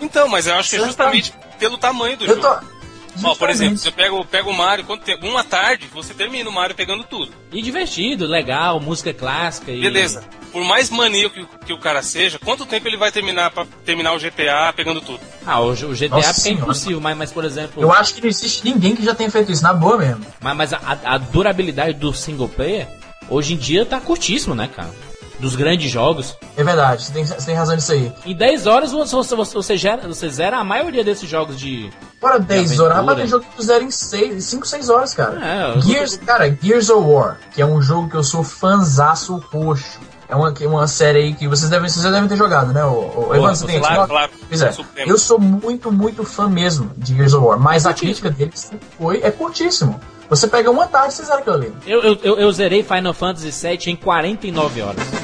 então, 0.00 0.28
mas 0.28 0.46
eu 0.46 0.54
acho 0.54 0.70
que 0.70 0.76
é 0.76 0.84
justamente 0.86 1.34
pelo 1.58 1.76
tamanho 1.76 2.16
do 2.16 2.24
eu 2.24 2.36
jogo. 2.36 2.42
Tô... 2.42 2.79
Ó, 3.22 3.34
por 3.34 3.50
exemplo, 3.50 3.76
você 3.76 3.90
pega, 3.90 4.24
pega 4.24 4.48
o 4.48 4.52
Mario, 4.52 4.84
quando 4.84 5.00
tem 5.00 5.18
uma 5.22 5.44
tarde, 5.44 5.88
você 5.92 6.14
termina 6.14 6.48
o 6.48 6.52
Mario 6.52 6.74
pegando 6.74 7.04
tudo. 7.04 7.32
E 7.52 7.62
divertido, 7.62 8.26
legal, 8.26 8.80
música 8.80 9.12
clássica 9.12 9.70
e. 9.70 9.80
Beleza. 9.80 10.22
Por 10.52 10.64
mais 10.64 10.90
maníaco 10.90 11.34
que, 11.34 11.66
que, 11.66 11.72
o 11.72 11.78
cara 11.78 12.02
seja, 12.02 12.38
quanto 12.38 12.66
tempo 12.66 12.88
ele 12.88 12.96
vai 12.96 13.12
terminar 13.12 13.52
para 13.52 13.66
terminar 13.84 14.12
o 14.14 14.18
GTA 14.18 14.72
pegando 14.74 15.00
tudo? 15.00 15.20
Ah, 15.46 15.60
o, 15.60 15.70
o 15.70 15.94
GTA 15.94 16.08
Nossa 16.08 16.48
é 16.48 16.52
impossível, 16.52 17.00
mas, 17.00 17.16
mas 17.16 17.32
por 17.32 17.44
exemplo. 17.44 17.80
Eu 17.80 17.92
acho 17.92 18.14
que 18.14 18.20
não 18.20 18.28
existe 18.28 18.64
ninguém 18.64 18.96
que 18.96 19.04
já 19.04 19.14
tenha 19.14 19.30
feito 19.30 19.52
isso, 19.52 19.62
na 19.62 19.72
boa 19.72 19.96
mesmo. 19.96 20.26
Mas, 20.40 20.56
mas 20.56 20.72
a, 20.72 20.98
a 21.04 21.18
durabilidade 21.18 21.98
do 21.98 22.12
single 22.12 22.48
player, 22.48 22.88
hoje 23.28 23.54
em 23.54 23.56
dia 23.56 23.86
tá 23.86 24.00
curtíssimo, 24.00 24.54
né, 24.54 24.68
cara? 24.74 24.90
Dos 25.40 25.56
grandes 25.56 25.90
jogos. 25.90 26.36
É 26.56 26.62
verdade, 26.62 27.04
você 27.04 27.12
tem, 27.12 27.24
você 27.24 27.46
tem 27.46 27.54
razão 27.54 27.74
nisso 27.74 27.92
aí. 27.92 28.12
Em 28.24 28.34
10 28.34 28.66
horas 28.66 28.92
você, 28.92 29.16
você, 29.16 29.54
você, 29.54 29.76
gera, 29.76 30.06
você 30.06 30.28
zera 30.28 30.58
a 30.58 30.64
maioria 30.64 31.02
desses 31.02 31.28
jogos 31.28 31.58
de. 31.58 31.90
Para 32.20 32.38
10 32.38 32.78
horas, 32.78 32.96
rapaz, 32.96 33.18
tem 33.18 33.26
jogo 33.26 33.44
que 33.44 33.56
tu 33.56 33.62
zera 33.62 33.82
em 33.82 33.90
5, 33.90 34.66
6 34.66 34.90
horas, 34.90 35.14
cara. 35.14 35.40
É, 35.44 35.80
Gears, 35.80 36.18
tô... 36.18 36.26
cara, 36.26 36.56
Gears 36.62 36.90
of 36.90 37.08
War, 37.08 37.38
que 37.52 37.62
é 37.62 37.66
um 37.66 37.80
jogo 37.80 38.08
que 38.08 38.16
eu 38.16 38.24
sou 38.24 38.44
fanzaço 38.44 39.42
roxo. 39.50 39.98
É 40.28 40.36
uma, 40.36 40.54
uma 40.60 40.86
série 40.86 41.18
aí 41.18 41.34
que 41.34 41.48
vocês 41.48 41.68
devem, 41.68 41.88
vocês 41.88 42.04
devem 42.04 42.28
ter 42.28 42.36
jogado, 42.36 42.72
né? 42.72 42.84
O, 42.84 43.30
o 43.30 43.34
Evan, 43.34 43.52
você 43.52 43.66
tem 43.66 43.80
claro, 43.80 44.06
claro. 44.06 44.30
Pois 44.48 44.62
é. 44.62 44.72
Eu 45.04 45.18
sou 45.18 45.40
muito, 45.40 45.90
muito 45.90 46.22
fã 46.22 46.48
mesmo 46.48 46.92
de 46.96 47.16
Gears 47.16 47.34
of 47.34 47.44
War, 47.44 47.58
mas 47.58 47.84
a 47.84 47.92
crítica 47.92 48.30
deles 48.30 48.70
foi, 48.96 49.20
é 49.24 49.30
curtíssimo. 49.32 49.98
Você 50.30 50.46
pega 50.46 50.70
uma 50.70 50.86
tarde 50.86 51.12
e 51.12 51.16
você 51.16 51.24
zera 51.24 51.40
aquilo 51.40 51.56
ali. 51.56 51.72
Eu, 51.84 52.02
eu, 52.02 52.18
eu, 52.22 52.38
eu 52.38 52.52
zerei 52.52 52.84
Final 52.84 53.12
Fantasy 53.12 53.50
VII 53.50 53.92
em 53.92 53.96
49 53.96 54.82
horas. 54.82 55.19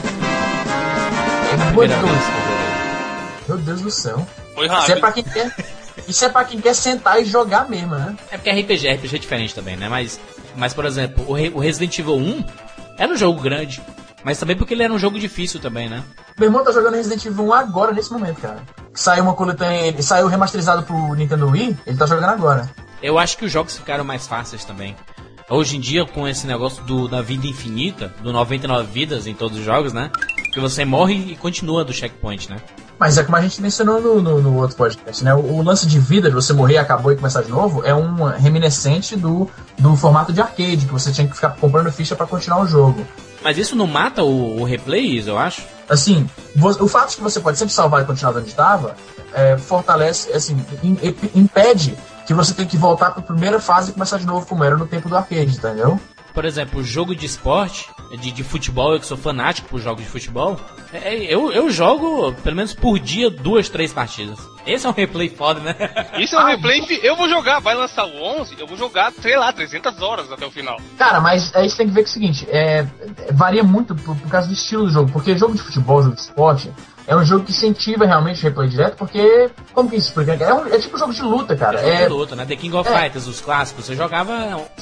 Meu 3.49 3.59
Deus 3.59 3.81
do 3.81 3.91
céu. 3.91 4.27
Foi 4.55 4.67
rápido. 4.67 4.85
Isso 4.85 4.93
é 4.93 5.01
pra 5.01 5.13
quem 5.13 5.25
quer. 5.25 5.57
Isso 6.09 6.25
é 6.25 6.29
pra 6.29 6.45
quem 6.45 6.61
quer 6.61 6.75
sentar 6.75 7.21
e 7.21 7.25
jogar 7.25 7.69
mesmo, 7.69 7.95
né? 7.95 8.17
É 8.31 8.37
porque 8.37 8.51
RPG, 8.51 8.89
RPG 8.89 9.17
é 9.17 9.19
diferente 9.19 9.55
também, 9.55 9.77
né? 9.77 9.89
Mas, 9.89 10.21
mas 10.57 10.75
por 10.75 10.85
exemplo, 10.85 11.25
o, 11.29 11.33
Re 11.33 11.49
o 11.49 11.59
Resident 11.59 11.99
Evil 11.99 12.17
1 12.17 12.45
era 12.99 13.13
um 13.13 13.17
jogo 13.17 13.41
grande. 13.41 13.83
Mas 14.25 14.39
também 14.39 14.57
porque 14.57 14.75
ele 14.75 14.83
era 14.83 14.93
um 14.93 14.99
jogo 14.99 15.19
difícil 15.19 15.61
também, 15.61 15.89
né? 15.89 16.03
Meu 16.39 16.49
irmão 16.49 16.65
tá 16.65 16.73
jogando 16.73 16.95
Resident 16.95 17.25
Evil 17.25 17.47
1 17.47 17.53
agora, 17.53 17.93
nesse 17.93 18.13
momento, 18.13 18.41
cara. 18.41 18.59
Saiu 18.93 19.23
uma 19.23 19.35
coletânea, 19.35 19.95
saiu 20.03 20.27
remasterizado 20.27 20.83
pro 20.83 21.15
Nintendo 21.15 21.49
Wii, 21.49 21.77
ele 21.87 21.97
tá 21.97 22.07
jogando 22.07 22.31
agora. 22.31 22.69
Eu 23.03 23.19
acho 23.19 23.39
que 23.39 23.45
os 23.45 23.53
jogos 23.53 23.77
ficaram 23.77 24.05
mais 24.05 24.27
fáceis 24.27 24.65
também. 24.65 24.97
Hoje 25.49 25.77
em 25.77 25.81
dia, 25.81 26.05
com 26.05 26.27
esse 26.27 26.47
negócio 26.47 26.83
do, 26.83 27.07
da 27.07 27.23
vida 27.23 27.47
infinita, 27.47 28.13
do 28.21 28.33
99 28.33 28.91
vidas 28.91 29.27
em 29.29 29.35
todos 29.35 29.59
os 29.59 29.65
jogos, 29.65 29.93
né? 29.93 30.11
Que 30.57 30.61
você 30.61 30.87
morre 30.87 31.33
e 31.33 31.37
continua 31.37 31.85
do 31.85 31.93
checkpoint, 31.93 32.49
né? 32.49 32.57
Mas 32.99 33.19
é 33.19 33.23
como 33.23 33.37
a 33.37 33.43
gente 33.43 33.61
mencionou 33.61 34.01
no, 34.01 34.23
no, 34.23 34.41
no 34.41 34.57
outro 34.57 34.75
podcast, 34.75 35.23
né? 35.23 35.35
O, 35.35 35.41
o, 35.41 35.63
lance 35.63 35.87
de 35.87 35.99
vida, 35.99 36.31
de 36.31 36.35
você 36.35 36.55
morrer, 36.55 36.79
acabou 36.79 37.13
e 37.13 37.17
começar 37.17 37.43
de 37.43 37.51
novo, 37.51 37.85
é 37.85 37.95
um 37.95 38.25
reminiscente 38.25 39.15
do, 39.17 39.51
do 39.77 39.95
formato 39.97 40.33
de 40.33 40.41
arcade, 40.41 40.87
que 40.87 40.93
você 40.93 41.13
tinha 41.13 41.29
que 41.29 41.35
ficar 41.35 41.51
comprando 41.57 41.93
ficha 41.93 42.17
para 42.17 42.27
continuar 42.27 42.63
o 42.63 42.67
jogo. 42.67 43.07
Mas 43.45 43.59
isso 43.59 43.77
não 43.77 43.87
mata 43.87 44.23
o, 44.23 44.63
o 44.63 44.65
replay, 44.65 45.23
eu 45.29 45.37
acho? 45.37 45.63
Assim, 45.91 46.27
o 46.59 46.89
fato 46.89 47.11
de 47.11 47.17
que 47.17 47.23
você 47.23 47.39
pode 47.39 47.59
sempre 47.59 47.75
salvar 47.75 48.03
e 48.03 48.07
continuar 48.07 48.35
onde 48.35 48.49
estava, 48.49 48.97
é, 49.35 49.59
fortalece, 49.59 50.33
assim, 50.33 50.57
impede 51.35 51.95
que 52.27 52.33
você 52.33 52.55
tenha 52.55 52.67
que 52.67 52.79
voltar 52.79 53.11
para 53.11 53.21
a 53.21 53.27
primeira 53.27 53.61
fase 53.61 53.91
e 53.91 53.93
começar 53.93 54.17
de 54.17 54.25
novo 54.25 54.47
como 54.47 54.65
era 54.65 54.75
no 54.75 54.87
tempo 54.87 55.07
do 55.07 55.19
arcade, 55.19 55.55
entendeu? 55.55 56.01
Por 56.37 56.45
exemplo, 56.45 56.85
jogo 56.85 57.17
de 57.17 57.25
esporte, 57.25 57.89
de, 58.11 58.31
de 58.31 58.45
futebol, 58.45 58.93
eu 58.93 59.01
que 59.01 59.07
sou 59.07 59.17
fanático 59.17 59.71
por 59.71 59.81
jogos 59.81 60.05
de 60.05 60.11
futebol, 60.11 60.61
é, 60.93 61.15
é, 61.15 61.35
eu, 61.35 61.51
eu 61.51 61.71
jogo 61.71 62.31
pelo 62.45 62.55
menos 62.55 62.75
por 62.75 62.99
dia 62.99 63.31
duas, 63.31 63.71
três 63.71 63.91
partidas. 63.91 64.39
Esse 64.67 64.85
é 64.85 64.91
um 64.91 64.93
replay 64.93 65.31
foda, 65.31 65.61
né? 65.61 65.75
Isso 66.21 66.37
é 66.37 66.45
um 66.45 66.47
replay. 66.47 66.83
Eu 67.03 67.17
vou 67.17 67.27
jogar, 67.27 67.61
vai 67.61 67.75
lançar 67.75 68.05
o 68.05 68.23
11, 68.23 68.55
eu 68.59 68.67
vou 68.67 68.77
jogar, 68.77 69.13
sei 69.13 69.35
lá, 69.35 69.51
300 69.51 70.03
horas 70.03 70.31
até 70.31 70.45
o 70.45 70.51
final. 70.51 70.79
Cara, 70.99 71.23
mas 71.23 71.57
aí 71.57 71.71
você 71.71 71.79
tem 71.79 71.89
que 71.89 71.95
ver 71.95 72.03
que 72.03 72.09
é 72.09 72.11
o 72.11 72.13
seguinte: 72.13 72.47
é, 72.51 72.87
varia 73.33 73.65
muito 73.65 73.95
por, 73.95 74.15
por 74.15 74.29
causa 74.29 74.47
do 74.47 74.53
estilo 74.53 74.85
do 74.85 74.91
jogo. 74.91 75.11
Porque 75.11 75.39
jogo 75.39 75.55
de 75.55 75.63
futebol, 75.63 76.03
jogo 76.03 76.17
de 76.17 76.21
esporte, 76.21 76.71
é 77.07 77.15
um 77.15 77.25
jogo 77.25 77.45
que 77.45 77.53
incentiva 77.53 78.05
realmente 78.05 78.41
o 78.41 78.43
replay 78.43 78.69
direto, 78.69 78.97
porque, 78.97 79.51
como 79.73 79.89
que 79.89 79.97
isso 79.97 80.09
explica? 80.09 80.33
É, 80.33 80.53
um, 80.53 80.67
é 80.67 80.79
tipo 80.79 80.97
um 80.97 80.99
jogo 80.99 81.15
de 81.15 81.23
luta, 81.23 81.57
cara. 81.57 81.81
É, 81.81 82.03
é 82.03 82.09
de 82.09 82.13
luta, 82.13 82.35
né? 82.35 82.45
The 82.45 82.57
King 82.57 82.77
of 82.77 82.91
é. 82.91 83.01
Fighters, 83.01 83.27
os 83.27 83.41
clássicos, 83.41 83.87
você 83.87 83.95
jogava 83.95 84.33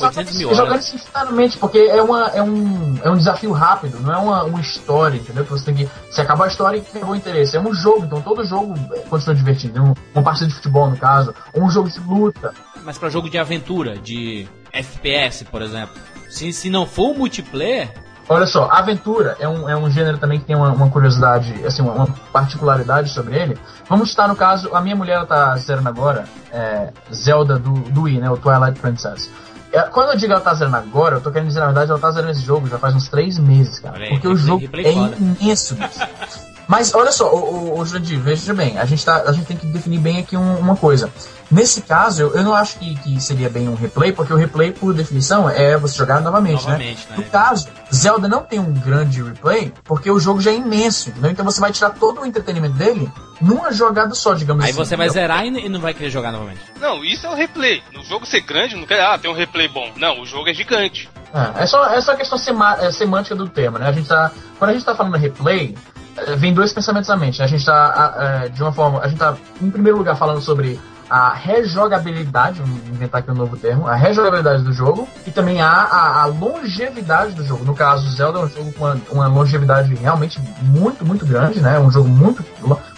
800 0.00 0.36
mil 0.36 0.48
horas. 0.48 0.58
Jogando 0.58 0.80
instantaneamente, 0.80 1.58
porque 1.58 1.78
é, 1.78 2.02
uma, 2.02 2.28
é, 2.28 2.42
um, 2.42 2.98
é 3.02 3.10
um 3.10 3.16
desafio 3.16 3.52
rápido, 3.52 4.00
não 4.00 4.12
é 4.12 4.16
uma, 4.16 4.44
uma 4.44 4.60
história, 4.60 5.18
entendeu? 5.18 5.44
Que 5.44 5.50
você 5.50 5.66
tem 5.66 5.74
que. 5.74 5.88
Se 6.10 6.20
acabar 6.20 6.46
a 6.46 6.48
história, 6.48 6.80
acabou 6.80 7.10
o 7.10 7.16
interesse. 7.16 7.56
É 7.56 7.60
um 7.60 7.74
jogo, 7.74 8.06
então 8.06 8.22
todo 8.22 8.44
jogo 8.44 8.74
continua 9.10 9.34
divertido. 9.34 9.94
uma 10.14 10.22
partida 10.22 10.48
de 10.48 10.54
futebol, 10.54 10.88
no 10.88 10.96
caso, 10.96 11.34
ou 11.52 11.62
um 11.62 11.70
jogo 11.70 11.90
de 11.90 12.00
luta. 12.00 12.54
Mas 12.84 12.96
para 12.96 13.10
jogo 13.10 13.28
de 13.28 13.38
aventura, 13.38 13.98
de 13.98 14.46
FPS, 14.72 15.44
por 15.44 15.60
exemplo, 15.60 15.94
se, 16.28 16.52
se 16.52 16.70
não 16.70 16.86
for 16.86 17.10
o 17.10 17.14
multiplayer, 17.14 17.90
Olha 18.28 18.46
só, 18.46 18.68
aventura 18.70 19.36
é 19.38 19.46
um, 19.46 19.68
é 19.68 19.76
um 19.76 19.90
gênero 19.90 20.16
também 20.16 20.38
que 20.38 20.46
tem 20.46 20.56
uma, 20.56 20.72
uma 20.72 20.88
curiosidade, 20.88 21.54
assim, 21.66 21.82
uma, 21.82 21.92
uma, 21.92 22.06
particularidade 22.32 23.10
sobre 23.10 23.36
ele. 23.36 23.58
Vamos 23.88 24.10
citar 24.10 24.28
no 24.28 24.34
caso, 24.34 24.74
a 24.74 24.80
minha 24.80 24.96
mulher 24.96 25.16
ela 25.16 25.26
tá 25.26 25.54
zerando 25.56 25.88
agora, 25.88 26.24
é, 26.50 26.90
Zelda 27.12 27.58
do, 27.58 27.72
do 27.72 28.02
Wii, 28.02 28.20
né, 28.20 28.30
o 28.30 28.36
Twilight 28.36 28.80
Princess. 28.80 29.30
É, 29.70 29.82
quando 29.82 30.12
eu 30.12 30.16
digo 30.16 30.32
ela 30.32 30.40
tá 30.40 30.54
zerando 30.54 30.76
agora, 30.76 31.16
eu 31.16 31.20
tô 31.20 31.30
querendo 31.30 31.48
dizer, 31.48 31.60
na 31.60 31.66
verdade, 31.66 31.90
ela 31.90 32.00
tá 32.00 32.10
zerando 32.10 32.30
esse 32.30 32.42
jogo 32.42 32.66
já 32.66 32.78
faz 32.78 32.94
uns 32.94 33.08
três 33.08 33.38
meses, 33.38 33.78
cara. 33.78 33.98
Aí, 33.98 34.10
porque 34.10 34.28
o 34.28 34.36
jogo 34.36 34.64
é 34.72 34.92
imenso, 34.92 35.76
Mas 36.66 36.94
olha 36.94 37.12
só, 37.12 37.32
o, 37.32 37.74
o, 37.74 37.78
o 37.78 37.84
Jurandir, 37.84 38.18
veja 38.20 38.54
bem, 38.54 38.78
a 38.78 38.84
gente, 38.84 39.04
tá, 39.04 39.22
a 39.26 39.32
gente 39.32 39.46
tem 39.46 39.56
que 39.56 39.66
definir 39.66 39.98
bem 39.98 40.18
aqui 40.18 40.36
um, 40.36 40.58
uma 40.58 40.76
coisa. 40.76 41.10
Nesse 41.50 41.82
caso, 41.82 42.22
eu, 42.22 42.34
eu 42.34 42.42
não 42.42 42.54
acho 42.54 42.78
que, 42.78 42.94
que, 42.96 43.20
seria 43.20 43.50
bem 43.50 43.68
um 43.68 43.74
replay, 43.74 44.12
porque 44.12 44.32
o 44.32 44.36
replay, 44.36 44.72
por 44.72 44.94
definição, 44.94 45.48
é 45.48 45.76
você 45.76 45.96
jogar 45.96 46.20
novamente, 46.20 46.64
né? 46.64 46.72
novamente 46.72 47.06
né? 47.10 47.16
né? 47.16 47.24
No 47.24 47.30
caso, 47.30 47.68
Zelda 47.94 48.26
não 48.26 48.42
tem 48.42 48.58
um 48.58 48.72
grande 48.72 49.22
replay, 49.22 49.72
porque 49.84 50.10
o 50.10 50.18
jogo 50.18 50.40
já 50.40 50.50
é 50.50 50.54
imenso, 50.54 51.10
entendeu? 51.10 51.30
Então 51.30 51.44
você 51.44 51.60
vai 51.60 51.70
tirar 51.70 51.90
todo 51.90 52.22
o 52.22 52.26
entretenimento 52.26 52.74
dele 52.74 53.10
numa 53.40 53.72
jogada 53.72 54.14
só, 54.14 54.34
digamos 54.34 54.64
Aí 54.64 54.70
assim. 54.70 54.80
Aí 54.80 54.86
você 54.86 54.96
vai 54.96 55.08
zerar 55.10 55.44
e 55.44 55.68
não 55.68 55.80
vai 55.80 55.92
querer 55.92 56.10
jogar 56.10 56.32
novamente. 56.32 56.60
Não, 56.80 57.04
isso 57.04 57.26
é 57.26 57.30
o 57.30 57.34
replay. 57.34 57.82
No 57.92 58.02
jogo 58.02 58.24
ser 58.24 58.40
grande, 58.40 58.74
não 58.74 58.86
quer, 58.86 59.04
ah, 59.04 59.18
tem 59.18 59.30
um 59.30 59.34
replay 59.34 59.68
bom. 59.68 59.92
Não, 59.96 60.22
o 60.22 60.26
jogo 60.26 60.48
é 60.48 60.54
gigante. 60.54 61.08
É, 61.34 61.64
é 61.64 61.66
só, 61.66 61.86
é 61.86 62.00
só 62.00 62.14
questão 62.14 62.38
sema, 62.38 62.76
é, 62.80 62.90
semântica 62.92 63.34
do 63.34 63.48
tema, 63.48 63.78
né? 63.78 63.88
A 63.88 63.92
gente 63.92 64.08
tá, 64.08 64.30
quando 64.58 64.70
a 64.70 64.72
gente 64.72 64.84
tá 64.84 64.94
falando 64.94 65.16
replay, 65.16 65.76
vem 66.36 66.54
dois 66.54 66.72
pensamentos 66.72 67.10
à 67.10 67.16
mente. 67.16 67.38
Né? 67.38 67.44
A 67.44 67.48
gente 67.48 67.64
tá, 67.64 68.14
é, 68.44 68.48
de 68.48 68.62
uma 68.62 68.72
forma, 68.72 69.00
a 69.00 69.08
gente 69.08 69.18
tá, 69.18 69.36
em 69.60 69.70
primeiro 69.70 69.98
lugar, 69.98 70.16
falando 70.16 70.40
sobre 70.40 70.80
a 71.08 71.32
rejogabilidade, 71.32 72.60
vamos 72.60 72.88
inventar 72.88 73.20
aqui 73.20 73.30
um 73.30 73.34
novo 73.34 73.56
termo, 73.56 73.86
a 73.86 73.94
rejogabilidade 73.94 74.62
do 74.62 74.72
jogo 74.72 75.06
e 75.26 75.30
também 75.30 75.60
há 75.60 75.70
a, 75.70 76.22
a, 76.22 76.26
longevidade 76.26 77.34
do 77.34 77.44
jogo. 77.44 77.64
No 77.64 77.74
caso, 77.74 78.08
Zelda 78.10 78.38
é 78.38 78.42
um 78.42 78.48
jogo 78.48 78.72
com 78.72 78.84
uma, 78.84 79.00
uma, 79.10 79.26
longevidade 79.26 79.94
realmente 79.94 80.40
muito, 80.62 81.04
muito 81.04 81.26
grande, 81.26 81.60
né? 81.60 81.78
Um 81.78 81.90
jogo 81.90 82.08
muito. 82.08 82.44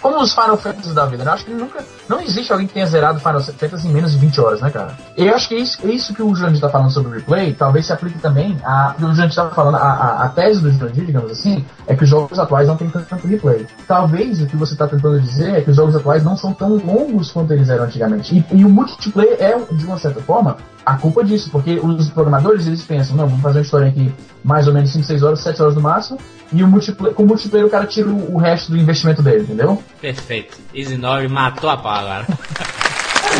Como 0.07 0.21
os 0.21 0.31
Final 0.31 0.55
Fantasy 0.55 0.93
da 0.93 1.05
vida, 1.05 1.25
né? 1.25 1.31
Eu 1.31 1.33
acho 1.33 1.43
que 1.43 1.51
nunca. 1.51 1.83
Não 2.07 2.21
existe 2.21 2.49
alguém 2.49 2.65
que 2.65 2.73
tenha 2.73 2.85
zerado 2.85 3.19
Final 3.19 3.41
Fantasy 3.41 3.89
em 3.89 3.91
menos 3.91 4.13
de 4.13 4.17
20 4.17 4.39
horas, 4.39 4.61
né, 4.61 4.69
cara? 4.69 4.95
Eu 5.17 5.35
acho 5.35 5.49
que 5.49 5.55
isso, 5.55 5.85
isso 5.85 6.13
que 6.13 6.23
o 6.23 6.33
Jurandir 6.33 6.61
tá 6.61 6.69
falando 6.69 6.91
sobre 6.91 7.09
o 7.09 7.13
replay 7.13 7.53
talvez 7.53 7.87
se 7.87 7.91
aplique 7.91 8.17
também 8.19 8.57
a. 8.63 8.95
O 8.97 9.13
Jurandir 9.13 9.35
tá 9.35 9.49
falando, 9.49 9.75
a, 9.75 9.79
a, 9.79 10.23
a 10.23 10.29
tese 10.29 10.61
do 10.61 10.71
Jurandir, 10.71 11.05
digamos 11.05 11.29
assim, 11.29 11.65
é 11.85 11.93
que 11.93 12.05
os 12.05 12.09
jogos 12.09 12.39
atuais 12.39 12.69
não 12.69 12.77
têm 12.77 12.89
tanto 12.89 13.27
replay. 13.27 13.67
Talvez 13.85 14.41
o 14.41 14.45
que 14.45 14.55
você 14.55 14.77
tá 14.77 14.87
tentando 14.87 15.19
dizer 15.19 15.55
é 15.55 15.61
que 15.61 15.71
os 15.71 15.75
jogos 15.75 15.93
atuais 15.93 16.23
não 16.23 16.37
são 16.37 16.53
tão 16.53 16.77
longos 16.77 17.29
quanto 17.29 17.51
eles 17.51 17.67
eram 17.67 17.83
antigamente. 17.83 18.33
E, 18.33 18.59
e, 18.59 18.63
o 18.63 18.69
multiplayer 18.69 19.35
é, 19.41 19.59
de 19.73 19.85
uma 19.85 19.97
certa 19.97 20.21
forma, 20.21 20.55
a 20.85 20.95
culpa 20.95 21.21
disso, 21.21 21.49
porque 21.51 21.81
os 21.83 22.09
programadores 22.11 22.65
eles 22.65 22.81
pensam, 22.81 23.17
não, 23.17 23.27
vamos 23.27 23.43
fazer 23.43 23.57
uma 23.57 23.63
história 23.65 23.87
aqui 23.89 24.09
mais 24.41 24.69
ou 24.69 24.73
menos 24.73 24.89
5, 24.93 25.03
6 25.05 25.23
horas, 25.23 25.41
7 25.41 25.61
horas 25.61 25.75
no 25.75 25.81
máximo, 25.81 26.17
e 26.53 26.63
o 26.63 26.67
multiplayer, 26.67 27.13
com 27.13 27.23
o 27.23 27.27
multiplayer 27.27 27.67
o 27.67 27.69
cara 27.69 27.85
tira 27.85 28.07
o, 28.07 28.35
o 28.35 28.37
resto 28.37 28.71
do 28.71 28.77
investimento 28.77 29.21
dele, 29.21 29.43
entendeu? 29.43 29.83
Perfeito. 30.01 30.57
Easy 30.73 30.97
9 30.97 31.27
matou 31.27 31.69
a 31.69 31.77
pau 31.77 31.93
agora. 31.93 32.25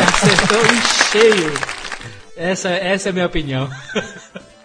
Acertou 0.06 0.66
em 0.66 0.80
cheio. 1.10 1.52
Essa, 2.36 2.68
essa 2.70 3.08
é 3.08 3.10
a 3.10 3.12
minha 3.12 3.26
opinião. 3.26 3.68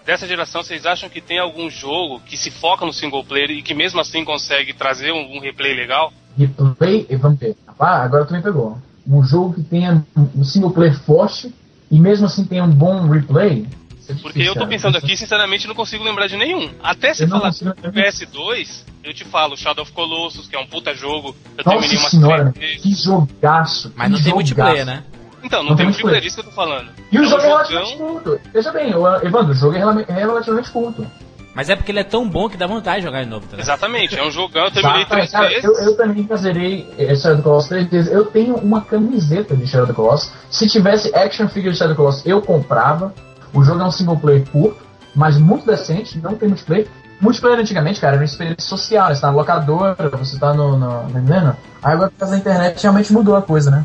Dessa 0.04 0.26
geração, 0.26 0.62
vocês 0.62 0.84
acham 0.84 1.08
que 1.08 1.20
tem 1.20 1.38
algum 1.38 1.70
jogo 1.70 2.20
que 2.20 2.36
se 2.36 2.50
foca 2.50 2.84
no 2.84 2.92
single 2.92 3.24
player 3.24 3.50
e 3.50 3.62
que 3.62 3.74
mesmo 3.74 4.00
assim 4.00 4.24
consegue 4.24 4.72
trazer 4.72 5.12
um, 5.12 5.36
um 5.36 5.40
replay 5.40 5.74
legal? 5.74 6.12
Replay? 6.36 7.06
Vamos 7.18 7.38
ver. 7.38 7.56
Ah, 7.78 8.02
agora 8.02 8.24
tu 8.24 8.34
me 8.34 8.42
pegou 8.42 8.78
um 9.06 9.22
jogo 9.22 9.54
que 9.54 9.62
tenha 9.62 10.04
um 10.16 10.44
single 10.44 10.70
player 10.70 10.98
forte 11.00 11.54
e 11.90 12.00
mesmo 12.00 12.26
assim 12.26 12.44
tenha 12.44 12.64
um 12.64 12.70
bom 12.70 13.06
replay. 13.08 13.66
É 14.08 14.14
Porque 14.14 14.42
eu 14.42 14.54
tô 14.54 14.66
pensando 14.66 14.98
aqui, 14.98 15.16
sinceramente, 15.16 15.66
não 15.66 15.74
consigo 15.74 16.04
lembrar 16.04 16.26
de 16.26 16.36
nenhum. 16.36 16.70
Até 16.82 17.14
se 17.14 17.26
falar 17.26 17.50
do 17.50 17.92
PS2, 17.92 18.84
eu 19.02 19.14
te 19.14 19.24
falo 19.24 19.56
Shadow 19.56 19.82
of 19.82 19.92
Colossus, 19.92 20.46
que 20.46 20.56
é 20.56 20.58
um 20.58 20.66
puta 20.66 20.94
jogo. 20.94 21.34
Eu 21.56 21.64
Nossa 21.64 21.78
terminei 21.78 21.98
umas 21.98 22.10
senhora, 22.10 22.52
Que 22.52 22.94
jogaço. 22.94 23.92
Mas 23.96 24.10
não 24.10 24.22
tem 24.22 24.32
multiplayer, 24.32 24.84
né? 24.84 25.04
Então, 25.42 25.62
não, 25.62 25.70
não 25.70 25.76
tem 25.76 25.86
multiplayer, 25.86 26.22
é 26.22 26.26
isso 26.26 26.36
que 26.36 26.40
eu 26.40 26.44
tô 26.46 26.52
falando. 26.52 26.90
E 27.12 27.18
o 27.18 27.22
é 27.22 27.26
jogo 27.26 27.42
é 27.42 27.46
relativamente 27.46 27.96
curto. 27.96 28.40
Veja 28.52 28.72
bem, 28.72 28.90
Evandro, 28.90 29.52
o 29.52 29.54
jogo 29.54 29.76
é 29.76 30.14
relativamente 30.14 30.70
curto. 30.70 31.06
Mas 31.54 31.70
é 31.70 31.76
porque 31.76 31.92
ele 31.92 32.00
é 32.00 32.04
tão 32.04 32.28
bom 32.28 32.48
que 32.48 32.56
dá 32.56 32.66
vontade 32.66 32.98
de 32.98 33.06
jogar 33.06 33.22
de 33.22 33.30
novo, 33.30 33.46
tá 33.46 33.56
Exatamente, 33.56 34.18
é 34.18 34.26
um 34.26 34.30
jogão, 34.30 34.64
eu 34.64 34.70
terminei 34.72 35.04
três 35.04 35.30
cara, 35.30 35.48
vezes. 35.48 35.64
Eu, 35.64 35.72
eu 35.74 35.96
também 35.96 36.28
zerei 36.36 36.84
Shadow 37.16 37.34
of 37.34 37.36
the 37.36 37.42
Colossus 37.42 37.68
três 37.68 37.88
vezes. 37.88 38.12
Eu 38.12 38.24
tenho 38.24 38.56
uma 38.56 38.80
camiseta 38.80 39.56
de 39.56 39.64
Shadow 39.66 39.84
of 39.84 39.92
the 39.92 39.96
Colossus. 39.96 40.32
Se 40.50 40.68
tivesse 40.68 41.14
action 41.14 41.48
figure 41.48 41.70
de 41.70 41.78
Shadow 41.78 41.92
of 41.92 41.96
the 41.96 42.02
Colossus, 42.02 42.26
eu 42.26 42.42
comprava. 42.42 43.14
O 43.54 43.62
jogo 43.62 43.80
é 43.80 43.84
um 43.84 43.90
single 43.90 44.18
player 44.18 44.44
curto, 44.50 44.82
mas 45.14 45.38
muito 45.38 45.64
decente, 45.64 46.18
não 46.18 46.34
tem 46.34 46.48
multiplayer. 46.48 46.88
Multiplayer 47.20 47.60
antigamente, 47.60 48.00
cara, 48.00 48.14
era 48.14 48.22
uma 48.22 48.24
experiência 48.24 48.68
social, 48.68 49.08
né? 49.08 49.14
você 49.14 49.20
tá 49.20 49.28
na 49.28 49.32
locadora, 49.32 50.08
você 50.10 50.38
tá 50.38 50.52
no. 50.52 50.76
no 50.76 51.28
tá 51.28 51.56
Aí 51.82 51.92
agora 51.92 52.10
por 52.10 52.18
causa 52.18 52.34
da 52.34 52.40
internet 52.40 52.82
realmente 52.82 53.12
mudou 53.12 53.36
a 53.36 53.42
coisa, 53.42 53.70
né? 53.70 53.84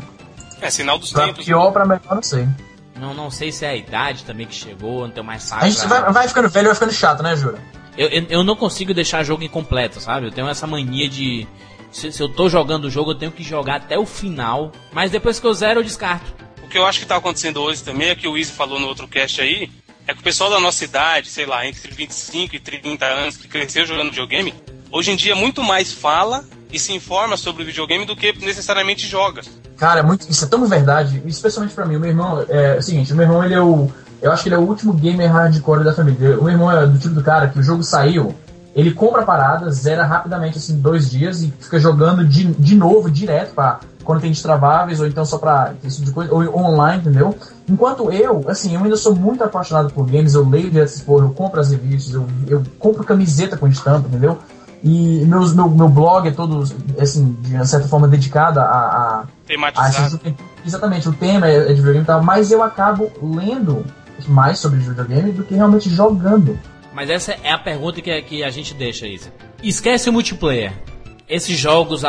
É, 0.60 0.68
sinal 0.68 0.98
dos 0.98 1.12
pra 1.12 1.26
tempos. 1.26 1.44
Pior 1.44 1.66
né? 1.66 1.72
pra 1.72 1.84
melhor, 1.86 2.14
não 2.14 2.22
sei. 2.22 2.46
Não, 2.98 3.14
não 3.14 3.30
sei 3.30 3.50
se 3.50 3.64
é 3.64 3.70
a 3.70 3.76
idade 3.76 4.24
também 4.24 4.46
que 4.46 4.54
chegou, 4.54 5.06
não 5.06 5.10
tem 5.10 5.24
mais 5.24 5.44
saco. 5.44 5.64
A 5.64 5.68
gente 5.68 5.86
pra... 5.86 6.00
vai, 6.00 6.12
vai 6.12 6.28
ficando 6.28 6.50
velho 6.50 6.66
vai 6.66 6.74
ficando 6.74 6.92
chato, 6.92 7.22
né, 7.22 7.34
Jura? 7.36 7.58
Eu, 7.96 8.08
eu, 8.08 8.26
eu, 8.28 8.44
não 8.44 8.56
consigo 8.56 8.92
deixar 8.92 9.22
jogo 9.22 9.42
incompleto, 9.42 10.00
sabe? 10.00 10.26
Eu 10.26 10.32
tenho 10.32 10.48
essa 10.48 10.66
mania 10.66 11.08
de. 11.08 11.46
Se, 11.90 12.12
se, 12.12 12.22
eu 12.22 12.28
tô 12.28 12.48
jogando 12.48 12.84
o 12.84 12.90
jogo, 12.90 13.12
eu 13.12 13.14
tenho 13.14 13.32
que 13.32 13.42
jogar 13.42 13.76
até 13.76 13.98
o 13.98 14.04
final. 14.04 14.70
Mas 14.92 15.10
depois 15.10 15.40
que 15.40 15.46
eu 15.46 15.54
zero, 15.54 15.80
eu 15.80 15.84
descarto. 15.84 16.39
Que 16.70 16.78
eu 16.78 16.86
acho 16.86 17.00
que 17.00 17.06
tá 17.06 17.16
acontecendo 17.16 17.60
hoje 17.60 17.82
também 17.82 18.10
é 18.10 18.14
que 18.14 18.28
o 18.28 18.38
Easy 18.38 18.52
falou 18.52 18.78
no 18.78 18.86
outro 18.86 19.08
cast 19.08 19.40
aí. 19.40 19.68
É 20.06 20.14
que 20.14 20.20
o 20.20 20.22
pessoal 20.22 20.48
da 20.48 20.60
nossa 20.60 20.84
idade, 20.84 21.28
sei 21.28 21.44
lá, 21.44 21.66
entre 21.66 21.92
25 21.92 22.54
e 22.54 22.60
30 22.60 23.04
anos, 23.04 23.36
que 23.36 23.48
cresceu 23.48 23.84
jogando 23.84 24.10
videogame, 24.10 24.54
hoje 24.90 25.10
em 25.10 25.16
dia 25.16 25.34
muito 25.34 25.64
mais 25.64 25.92
fala 25.92 26.44
e 26.72 26.78
se 26.78 26.92
informa 26.92 27.36
sobre 27.36 27.64
o 27.64 27.66
videogame 27.66 28.04
do 28.04 28.14
que 28.14 28.32
necessariamente 28.44 29.04
joga. 29.06 29.42
Cara, 29.76 29.98
é 29.98 30.02
muito, 30.02 30.30
isso 30.30 30.44
é 30.44 30.48
tão 30.48 30.64
verdade, 30.66 31.20
especialmente 31.26 31.74
para 31.74 31.84
mim. 31.84 31.96
O 31.96 32.00
meu 32.00 32.10
irmão, 32.10 32.46
é, 32.48 32.76
é 32.76 32.78
o 32.78 32.82
seguinte, 32.82 33.12
o 33.12 33.16
meu 33.16 33.24
irmão 33.24 33.44
ele 33.44 33.54
é 33.54 33.60
o. 33.60 33.90
Eu 34.22 34.30
acho 34.30 34.44
que 34.44 34.48
ele 34.48 34.54
é 34.54 34.58
o 34.58 34.62
último 34.62 34.92
gamer 34.92 35.32
hardcore 35.32 35.82
da 35.82 35.92
família. 35.92 36.38
O 36.38 36.44
meu 36.44 36.52
irmão 36.52 36.70
é 36.70 36.86
do 36.86 36.98
tipo 36.98 37.14
do 37.14 37.22
cara 37.22 37.48
que 37.48 37.58
o 37.58 37.62
jogo 37.62 37.82
saiu, 37.82 38.32
ele 38.74 38.92
compra 38.92 39.22
a 39.22 39.26
parada, 39.26 39.70
zera 39.72 40.04
rapidamente, 40.04 40.58
assim, 40.58 40.80
dois 40.80 41.10
dias 41.10 41.42
e 41.42 41.52
fica 41.60 41.80
jogando 41.80 42.24
de, 42.24 42.44
de 42.44 42.76
novo, 42.76 43.10
direto, 43.10 43.54
pra, 43.54 43.80
quando 44.10 44.22
tem 44.22 44.32
destraváveis, 44.32 44.98
ou 44.98 45.06
então 45.06 45.24
só 45.24 45.38
pra 45.38 45.72
esse 45.84 45.98
tipo 45.98 46.06
de 46.06 46.12
coisa, 46.12 46.34
ou 46.34 46.58
online, 46.58 47.00
entendeu? 47.00 47.32
Enquanto 47.68 48.10
eu, 48.10 48.44
assim, 48.48 48.74
eu 48.74 48.82
ainda 48.82 48.96
sou 48.96 49.14
muito 49.14 49.44
apaixonado 49.44 49.92
por 49.92 50.04
games, 50.04 50.34
eu 50.34 50.48
leio 50.48 50.68
direto 50.68 51.00
porra, 51.04 51.26
eu 51.26 51.30
compro 51.30 51.60
as 51.60 51.70
revistas, 51.70 52.14
eu, 52.14 52.26
eu 52.48 52.60
compro 52.76 53.04
camiseta 53.04 53.56
com 53.56 53.68
estampa, 53.68 54.08
entendeu? 54.08 54.36
E 54.82 55.24
meus, 55.26 55.54
meu, 55.54 55.70
meu 55.70 55.88
blog 55.88 56.26
é 56.26 56.32
todo, 56.32 56.64
assim, 56.98 57.36
de 57.40 57.68
certa 57.68 57.86
forma 57.86 58.08
dedicado 58.08 58.58
a. 58.58 58.64
a, 58.64 59.24
Tematizado. 59.46 60.20
A, 60.24 60.66
exatamente, 60.66 61.08
o 61.08 61.12
tema 61.12 61.46
é, 61.46 61.58
é 61.58 61.68
de 61.68 61.74
videogame 61.74 62.02
e 62.02 62.06
tal, 62.06 62.20
mas 62.20 62.50
eu 62.50 62.64
acabo 62.64 63.12
lendo 63.22 63.86
mais 64.26 64.58
sobre 64.58 64.80
videogame 64.80 65.30
do 65.30 65.44
que 65.44 65.54
realmente 65.54 65.88
jogando. 65.88 66.58
Mas 66.92 67.08
essa 67.08 67.36
é 67.44 67.52
a 67.52 67.58
pergunta 67.58 68.00
que, 68.00 68.22
que 68.22 68.42
a 68.42 68.50
gente 68.50 68.74
deixa, 68.74 69.06
Isa. 69.06 69.30
Esquece 69.62 70.10
o 70.10 70.12
multiplayer. 70.12 70.72
Esses 71.28 71.56
jogos 71.56 72.04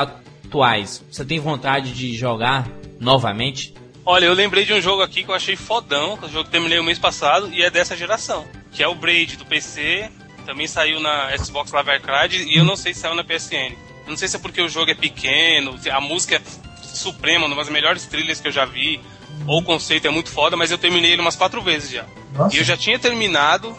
atuais, 0.52 1.02
você 1.10 1.24
tem 1.24 1.40
vontade 1.40 1.94
de 1.94 2.14
jogar 2.14 2.68
novamente? 3.00 3.74
Olha, 4.06 4.26
eu 4.26 4.34
lembrei 4.34 4.66
de 4.66 4.74
um 4.74 4.82
jogo 4.82 5.02
aqui 5.02 5.24
que 5.24 5.32
eu 5.32 5.36
achei 5.36 5.56
fodão, 5.56 6.18
que 6.18 6.26
é 6.26 6.28
um 6.28 6.32
jogo 6.32 6.46
que 6.46 6.52
terminei 6.52 6.78
o 6.78 6.84
mês 6.84 7.00
passado 7.00 7.50
e 7.54 7.64
é 7.64 7.70
dessa 7.70 7.96
geração, 7.96 8.46
que 8.74 8.84
é 8.84 8.88
o 8.88 8.94
Braid 8.94 9.38
do 9.38 9.46
PC, 9.46 10.10
também 10.46 10.68
saiu 10.68 11.00
na 11.00 11.36
Xbox 11.38 11.72
Live 11.72 11.90
Arcade 11.90 12.44
e 12.44 12.58
eu 12.58 12.66
não 12.66 12.76
sei 12.76 12.94
se 12.94 13.00
saiu 13.00 13.16
na 13.16 13.24
PSN. 13.24 13.76
Eu 14.06 14.10
não 14.10 14.18
sei 14.18 14.28
se 14.28 14.36
é 14.36 14.40
porque 14.40 14.62
o 14.62 14.68
jogo 14.68 14.92
é 14.92 14.96
pequeno, 14.96 15.76
a 15.90 16.02
música 16.02 16.36
é 16.36 16.42
suprema, 16.84 17.46
uma 17.46 17.56
das 17.56 17.70
melhores 17.70 18.06
trilhas 18.06 18.42
que 18.42 18.50
eu 18.50 18.52
já 18.52 18.66
vi, 18.66 19.00
ou 19.48 19.62
o 19.62 19.64
conceito 19.64 20.08
é 20.08 20.10
muito 20.10 20.30
foda, 20.30 20.58
mas 20.58 20.70
eu 20.70 20.78
terminei 20.78 21.14
ele 21.14 21.22
umas 21.22 21.36
quatro 21.38 21.62
vezes 21.62 21.92
já. 21.92 22.06
Nossa. 22.34 22.56
E 22.56 22.60
eu 22.60 22.64
já 22.66 22.76
tinha 22.76 23.00
terminado, 23.00 23.74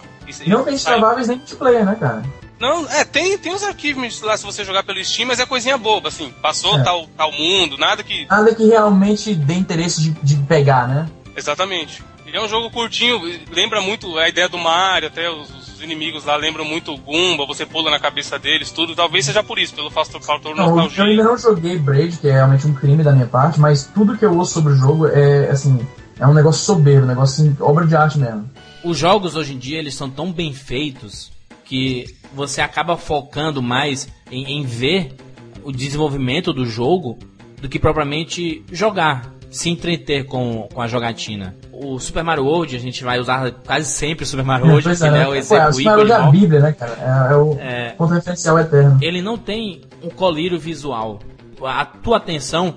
não 0.47 0.64
tem 0.64 0.79
traváveis 0.79 1.29
nem 1.29 1.37
multiplayer, 1.37 1.85
né, 1.85 1.97
cara? 1.97 2.23
Não, 2.62 2.88
é, 2.88 3.04
tem, 3.04 3.37
tem 3.38 3.52
os 3.52 3.64
arquivos 3.64 4.21
lá 4.21 4.37
se 4.37 4.45
você 4.45 4.64
jogar 4.64 4.85
pelo 4.85 5.04
Steam, 5.04 5.26
mas 5.26 5.40
é 5.40 5.45
coisinha 5.45 5.76
boba, 5.76 6.11
assim. 6.11 6.33
Passou 6.40 6.78
é. 6.78 6.85
tal, 6.85 7.09
tal 7.16 7.33
mundo, 7.33 7.76
nada 7.76 8.04
que. 8.04 8.25
Nada 8.26 8.54
que 8.54 8.64
realmente 8.64 9.35
dê 9.35 9.54
interesse 9.54 10.00
de, 10.00 10.11
de 10.23 10.37
pegar, 10.45 10.87
né? 10.87 11.09
Exatamente. 11.37 12.04
Ele 12.25 12.37
é 12.37 12.40
um 12.40 12.49
jogo 12.49 12.71
curtinho, 12.71 13.21
lembra 13.50 13.81
muito 13.81 14.16
a 14.16 14.28
ideia 14.28 14.49
do 14.49 14.59
Mario, 14.59 15.09
até 15.09 15.28
os, 15.28 15.50
os 15.50 15.83
inimigos 15.83 16.25
lá 16.25 16.37
lembram 16.37 16.64
muito 16.64 16.95
o 16.95 16.97
Goomba, 16.97 17.45
você 17.47 17.66
pula 17.66 17.90
na 17.90 17.99
cabeça 17.99 18.38
deles, 18.38 18.71
tudo. 18.71 18.95
Talvez 18.95 19.25
seja 19.25 19.42
por 19.42 19.59
isso, 19.59 19.75
pelo 19.75 19.90
fator, 19.90 20.23
fator 20.23 20.54
não, 20.54 20.66
nostalgia. 20.66 21.02
Eu 21.02 21.11
ainda 21.11 21.25
não 21.25 21.37
joguei 21.37 21.76
Braid, 21.76 22.16
que 22.19 22.28
é 22.28 22.33
realmente 22.33 22.64
um 22.64 22.75
crime 22.75 23.02
da 23.02 23.11
minha 23.11 23.26
parte, 23.26 23.59
mas 23.59 23.90
tudo 23.92 24.16
que 24.16 24.25
eu 24.25 24.38
ouço 24.38 24.54
sobre 24.54 24.75
o 24.75 24.76
jogo 24.76 25.09
é, 25.09 25.50
assim, 25.50 25.85
é 26.16 26.25
um 26.28 26.33
negócio 26.33 26.64
soberbo, 26.64 27.07
um 27.07 27.09
negócio 27.09 27.42
assim, 27.42 27.57
obra 27.61 27.85
de 27.85 27.97
arte 27.97 28.21
mesmo 28.21 28.49
os 28.85 28.99
jogos 28.99 29.37
hoje 29.37 29.54
em 29.54 29.59
dia 29.59 29.78
eles 29.78 29.95
são 29.95 30.11
tão 30.11 30.33
bem 30.33 30.52
feitos 30.52 31.31
que 31.73 32.05
você 32.35 32.61
acaba 32.61 32.99
focando 32.99 33.62
mais 33.62 34.07
em, 34.31 34.59
em 34.59 34.62
ver 34.62 35.17
o 35.64 35.73
desenvolvimento 35.73 36.52
do 36.52 36.67
jogo 36.67 37.19
do 37.62 37.67
que 37.67 37.79
propriamente 37.79 38.62
jogar, 38.71 39.33
se 39.50 39.71
entreter 39.71 40.26
com, 40.26 40.69
com 40.71 40.83
a 40.83 40.87
jogatina. 40.87 41.57
O 41.73 41.99
Super 41.99 42.23
Mario 42.23 42.45
World, 42.45 42.76
a 42.76 42.79
gente 42.79 43.02
vai 43.02 43.19
usar 43.19 43.50
quase 43.67 43.87
sempre 43.87 44.25
o 44.25 44.26
Super 44.26 44.45
Mario 44.45 44.67
World, 44.67 44.85
é, 44.93 44.95
que 44.95 45.02
é, 45.02 45.23
é 45.23 45.26
o 45.26 45.35
exemplo 45.35 45.64
é, 45.64 45.69
o 45.69 45.73
Super 45.73 45.97
Mario 45.97 46.12
é 46.12 46.17
a 46.17 46.31
Bíblia, 46.31 46.61
né, 46.61 46.73
cara? 46.73 46.93
É, 47.00 47.33
é 47.33 47.37
o 47.37 47.57
é, 47.59 47.91
ponto 47.93 48.12
referencial 48.12 48.59
eterno. 48.59 48.99
Ele 49.00 49.23
não 49.23 49.38
tem 49.38 49.81
um 50.02 50.11
colírio 50.11 50.61
visual. 50.61 51.21
A 51.64 51.87
tua 51.87 52.19
atenção, 52.19 52.75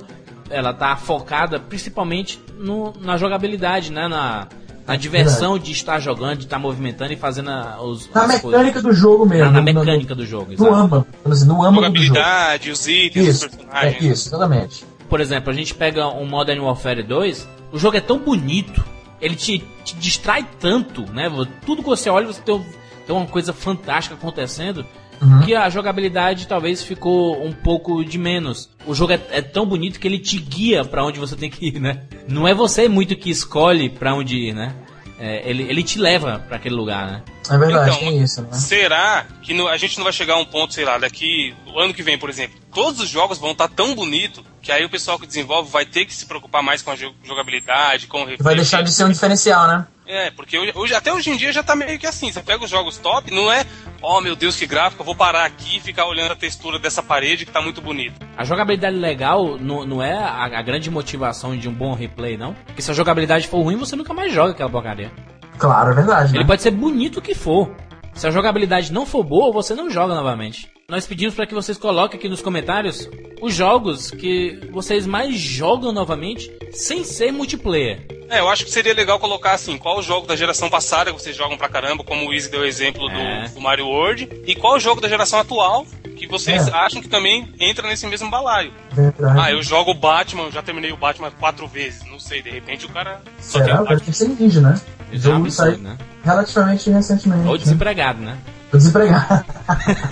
ela 0.49 0.73
tá 0.73 0.95
focada 0.95 1.59
principalmente 1.59 2.41
no, 2.57 2.93
na 3.01 3.17
jogabilidade, 3.17 3.91
né? 3.91 4.07
Na, 4.07 4.47
a 4.87 4.95
diversão 4.95 5.53
Verdade. 5.53 5.65
de 5.65 5.71
estar 5.71 5.99
jogando, 5.99 6.37
de 6.37 6.43
estar 6.43 6.59
movimentando 6.59 7.11
e 7.11 7.15
fazendo 7.15 7.49
os. 7.81 8.09
Na 8.13 8.27
mecânica 8.27 8.81
coisas. 8.81 8.83
do 8.83 8.93
jogo 8.93 9.25
mesmo. 9.25 9.45
Na, 9.45 9.51
na 9.51 9.61
mecânica 9.61 10.13
no, 10.13 10.21
do 10.21 10.25
jogo, 10.25 10.53
exato. 10.53 10.69
No 10.69 10.75
âmago. 10.75 11.07
Assim, 11.25 11.45
no 11.45 11.63
âmago 11.63 11.87
Jogabilidade, 11.87 12.71
os 12.71 12.87
itens, 12.87 13.27
isso, 13.27 13.47
os 13.47 13.55
personagens. 13.55 14.03
É, 14.03 14.07
isso, 14.07 14.29
exatamente. 14.29 14.85
Por 15.09 15.19
exemplo, 15.19 15.49
a 15.49 15.53
gente 15.53 15.73
pega 15.73 16.07
um 16.07 16.25
Modern 16.25 16.59
Warfare 16.61 17.03
2, 17.03 17.47
o 17.71 17.79
jogo 17.79 17.97
é 17.97 18.01
tão 18.01 18.19
bonito, 18.19 18.83
ele 19.21 19.35
te, 19.35 19.63
te 19.83 19.95
distrai 19.95 20.47
tanto, 20.59 21.03
né? 21.11 21.29
Tudo 21.65 21.81
que 21.81 21.89
você 21.89 22.09
olha, 22.09 22.27
você 22.27 22.41
tem, 22.41 22.65
tem 23.07 23.15
uma 23.15 23.25
coisa 23.27 23.53
fantástica 23.53 24.15
acontecendo 24.15 24.85
Uhum. 25.21 25.41
Que 25.41 25.55
a 25.55 25.69
jogabilidade 25.69 26.47
talvez 26.47 26.83
ficou 26.83 27.43
um 27.43 27.51
pouco 27.51 28.03
de 28.03 28.17
menos. 28.17 28.69
O 28.85 28.93
jogo 28.93 29.13
é, 29.13 29.19
é 29.31 29.41
tão 29.41 29.65
bonito 29.65 29.99
que 29.99 30.07
ele 30.07 30.19
te 30.19 30.37
guia 30.37 30.83
para 30.83 31.05
onde 31.05 31.19
você 31.19 31.35
tem 31.35 31.49
que 31.49 31.67
ir, 31.67 31.79
né? 31.79 32.03
Não 32.27 32.47
é 32.47 32.53
você 32.53 32.87
muito 32.87 33.15
que 33.15 33.29
escolhe 33.29 33.89
para 33.89 34.13
onde 34.13 34.35
ir, 34.35 34.53
né? 34.53 34.73
É, 35.17 35.49
ele, 35.49 35.63
ele 35.63 35.81
te 35.81 35.97
leva 35.97 36.43
para 36.45 36.57
aquele 36.57 36.75
lugar, 36.75 37.07
né? 37.07 37.23
É 37.49 37.57
verdade, 37.57 37.91
então, 37.91 37.99
tem 37.99 38.21
isso, 38.21 38.41
né? 38.41 38.51
Será 38.51 39.25
que 39.41 39.53
no, 39.53 39.67
a 39.67 39.77
gente 39.77 39.97
não 39.97 40.03
vai 40.03 40.11
chegar 40.11 40.33
a 40.33 40.37
um 40.37 40.45
ponto, 40.45 40.73
sei 40.73 40.83
lá, 40.83 40.97
daqui, 40.97 41.55
o 41.67 41.79
ano 41.79 41.93
que 41.93 42.03
vem, 42.03 42.17
por 42.17 42.29
exemplo, 42.29 42.59
todos 42.73 42.99
os 42.99 43.09
jogos 43.09 43.37
vão 43.37 43.51
estar 43.51 43.69
tá 43.69 43.73
tão 43.73 43.95
bonito 43.95 44.43
que 44.61 44.71
aí 44.71 44.83
o 44.83 44.89
pessoal 44.89 45.17
que 45.17 45.27
desenvolve 45.27 45.69
vai 45.71 45.85
ter 45.85 46.05
que 46.05 46.13
se 46.13 46.25
preocupar 46.25 46.61
mais 46.61 46.81
com 46.81 46.91
a 46.91 46.95
jogabilidade, 46.95 48.07
com 48.07 48.23
o 48.23 48.27
Vai 48.39 48.55
deixar 48.55 48.81
de 48.81 48.91
ser 48.91 49.05
um 49.05 49.11
diferencial, 49.11 49.67
né? 49.67 49.87
É, 50.07 50.29
porque 50.31 50.57
hoje, 50.57 50.93
até 50.93 51.11
hoje 51.11 51.31
em 51.31 51.37
dia 51.37 51.51
já 51.51 51.63
tá 51.63 51.75
meio 51.75 51.97
que 51.97 52.05
assim. 52.05 52.31
Você 52.31 52.41
pega 52.41 52.63
os 52.63 52.69
jogos 52.69 52.97
top, 52.97 53.31
não 53.31 53.51
é, 53.51 53.65
oh 54.05 54.21
meu 54.21 54.35
Deus, 54.35 54.55
que 54.55 54.67
gráfico, 54.67 55.01
eu 55.01 55.05
vou 55.05 55.15
parar 55.15 55.45
aqui 55.45 55.77
e 55.77 55.79
ficar 55.79 56.05
olhando 56.05 56.31
a 56.31 56.35
textura 56.35 56.77
dessa 56.77 57.01
parede 57.01 57.45
que 57.45 57.51
tá 57.51 57.61
muito 57.61 57.81
bonita. 57.81 58.25
A 58.37 58.43
jogabilidade 58.43 58.95
legal 58.95 59.57
não, 59.57 59.85
não 59.85 60.03
é 60.03 60.13
a, 60.13 60.45
a, 60.45 60.61
grande 60.61 60.91
motivação 60.91 61.57
de 61.57 61.67
um 61.67 61.73
bom 61.73 61.93
replay, 61.93 62.37
não? 62.37 62.53
Porque 62.65 62.81
se 62.81 62.91
a 62.91 62.93
jogabilidade 62.93 63.47
for 63.47 63.61
ruim, 63.61 63.75
você 63.75 63.95
nunca 63.95 64.13
mais 64.13 64.31
joga 64.31 64.51
aquela 64.51 64.69
porcaria. 64.69 65.11
Claro, 65.57 65.91
é 65.91 65.95
verdade. 65.95 66.33
Ele 66.33 66.43
né? 66.43 66.47
pode 66.47 66.61
ser 66.61 66.71
bonito 66.71 67.17
o 67.17 67.21
que 67.21 67.33
for. 67.33 67.71
Se 68.15 68.25
a 68.25 68.31
jogabilidade 68.31 68.93
não 68.93 69.05
for 69.05 69.23
boa, 69.23 69.51
você 69.51 69.75
não 69.75 69.89
joga 69.89 70.15
novamente. 70.15 70.71
Nós 70.87 71.05
pedimos 71.05 71.35
para 71.35 71.45
que 71.45 71.53
vocês 71.53 71.77
coloquem 71.77 72.17
aqui 72.17 72.29
nos 72.29 72.41
comentários 72.41 73.09
os 73.41 73.53
jogos 73.53 74.09
que 74.09 74.69
vocês 74.71 75.05
mais 75.05 75.35
jogam 75.35 75.91
novamente 75.91 76.49
sem 76.71 77.03
ser 77.03 77.33
multiplayer. 77.33 78.07
É, 78.29 78.39
eu 78.39 78.49
acho 78.49 78.63
que 78.63 78.71
seria 78.71 78.93
legal 78.93 79.19
colocar 79.19 79.51
assim, 79.51 79.77
qual 79.77 79.99
o 79.99 80.01
jogo 80.01 80.25
da 80.25 80.35
geração 80.35 80.69
passada 80.69 81.11
que 81.11 81.21
vocês 81.21 81.35
jogam 81.35 81.57
pra 81.57 81.67
caramba, 81.67 82.03
como 82.03 82.27
o 82.27 82.33
Easy 82.33 82.49
deu 82.49 82.61
o 82.61 82.65
exemplo 82.65 83.09
é. 83.09 83.47
do, 83.47 83.55
do, 83.55 83.61
Mario 83.61 83.87
World, 83.87 84.29
e 84.47 84.55
qual 84.55 84.75
o 84.75 84.79
jogo 84.79 85.01
da 85.01 85.09
geração 85.09 85.39
atual 85.39 85.85
que 86.15 86.25
vocês 86.25 86.67
é. 86.67 86.71
acham 86.71 87.01
que 87.01 87.09
também 87.09 87.53
entra 87.59 87.87
nesse 87.87 88.07
mesmo 88.07 88.29
balaio. 88.31 88.71
Verdade. 88.93 89.39
Ah, 89.39 89.51
eu 89.51 89.61
jogo 89.61 89.91
o 89.91 89.93
Batman, 89.93 90.49
já 90.49 90.61
terminei 90.61 90.91
o 90.91 90.97
Batman 90.97 91.29
quatro 91.31 91.67
vezes, 91.67 92.03
não 92.09 92.19
sei, 92.19 92.41
de 92.41 92.49
repente 92.49 92.85
o 92.85 92.89
cara 92.89 93.21
só 93.39 93.59
Será? 93.59 93.65
tem 93.65 93.85
o 93.85 93.89
Batman. 93.89 94.13
ser 94.13 94.29
ninja, 94.29 94.61
né? 94.61 94.81
O 95.11 95.17
jogo 95.17 95.51
saiu 95.51 95.77
né? 95.77 95.97
relativamente 96.23 96.89
recentemente. 96.89 97.47
Ou 97.47 97.53
né? 97.53 97.57
desempregado, 97.57 98.21
né? 98.21 98.37
Ou 98.71 98.77
desempregado. 98.77 99.45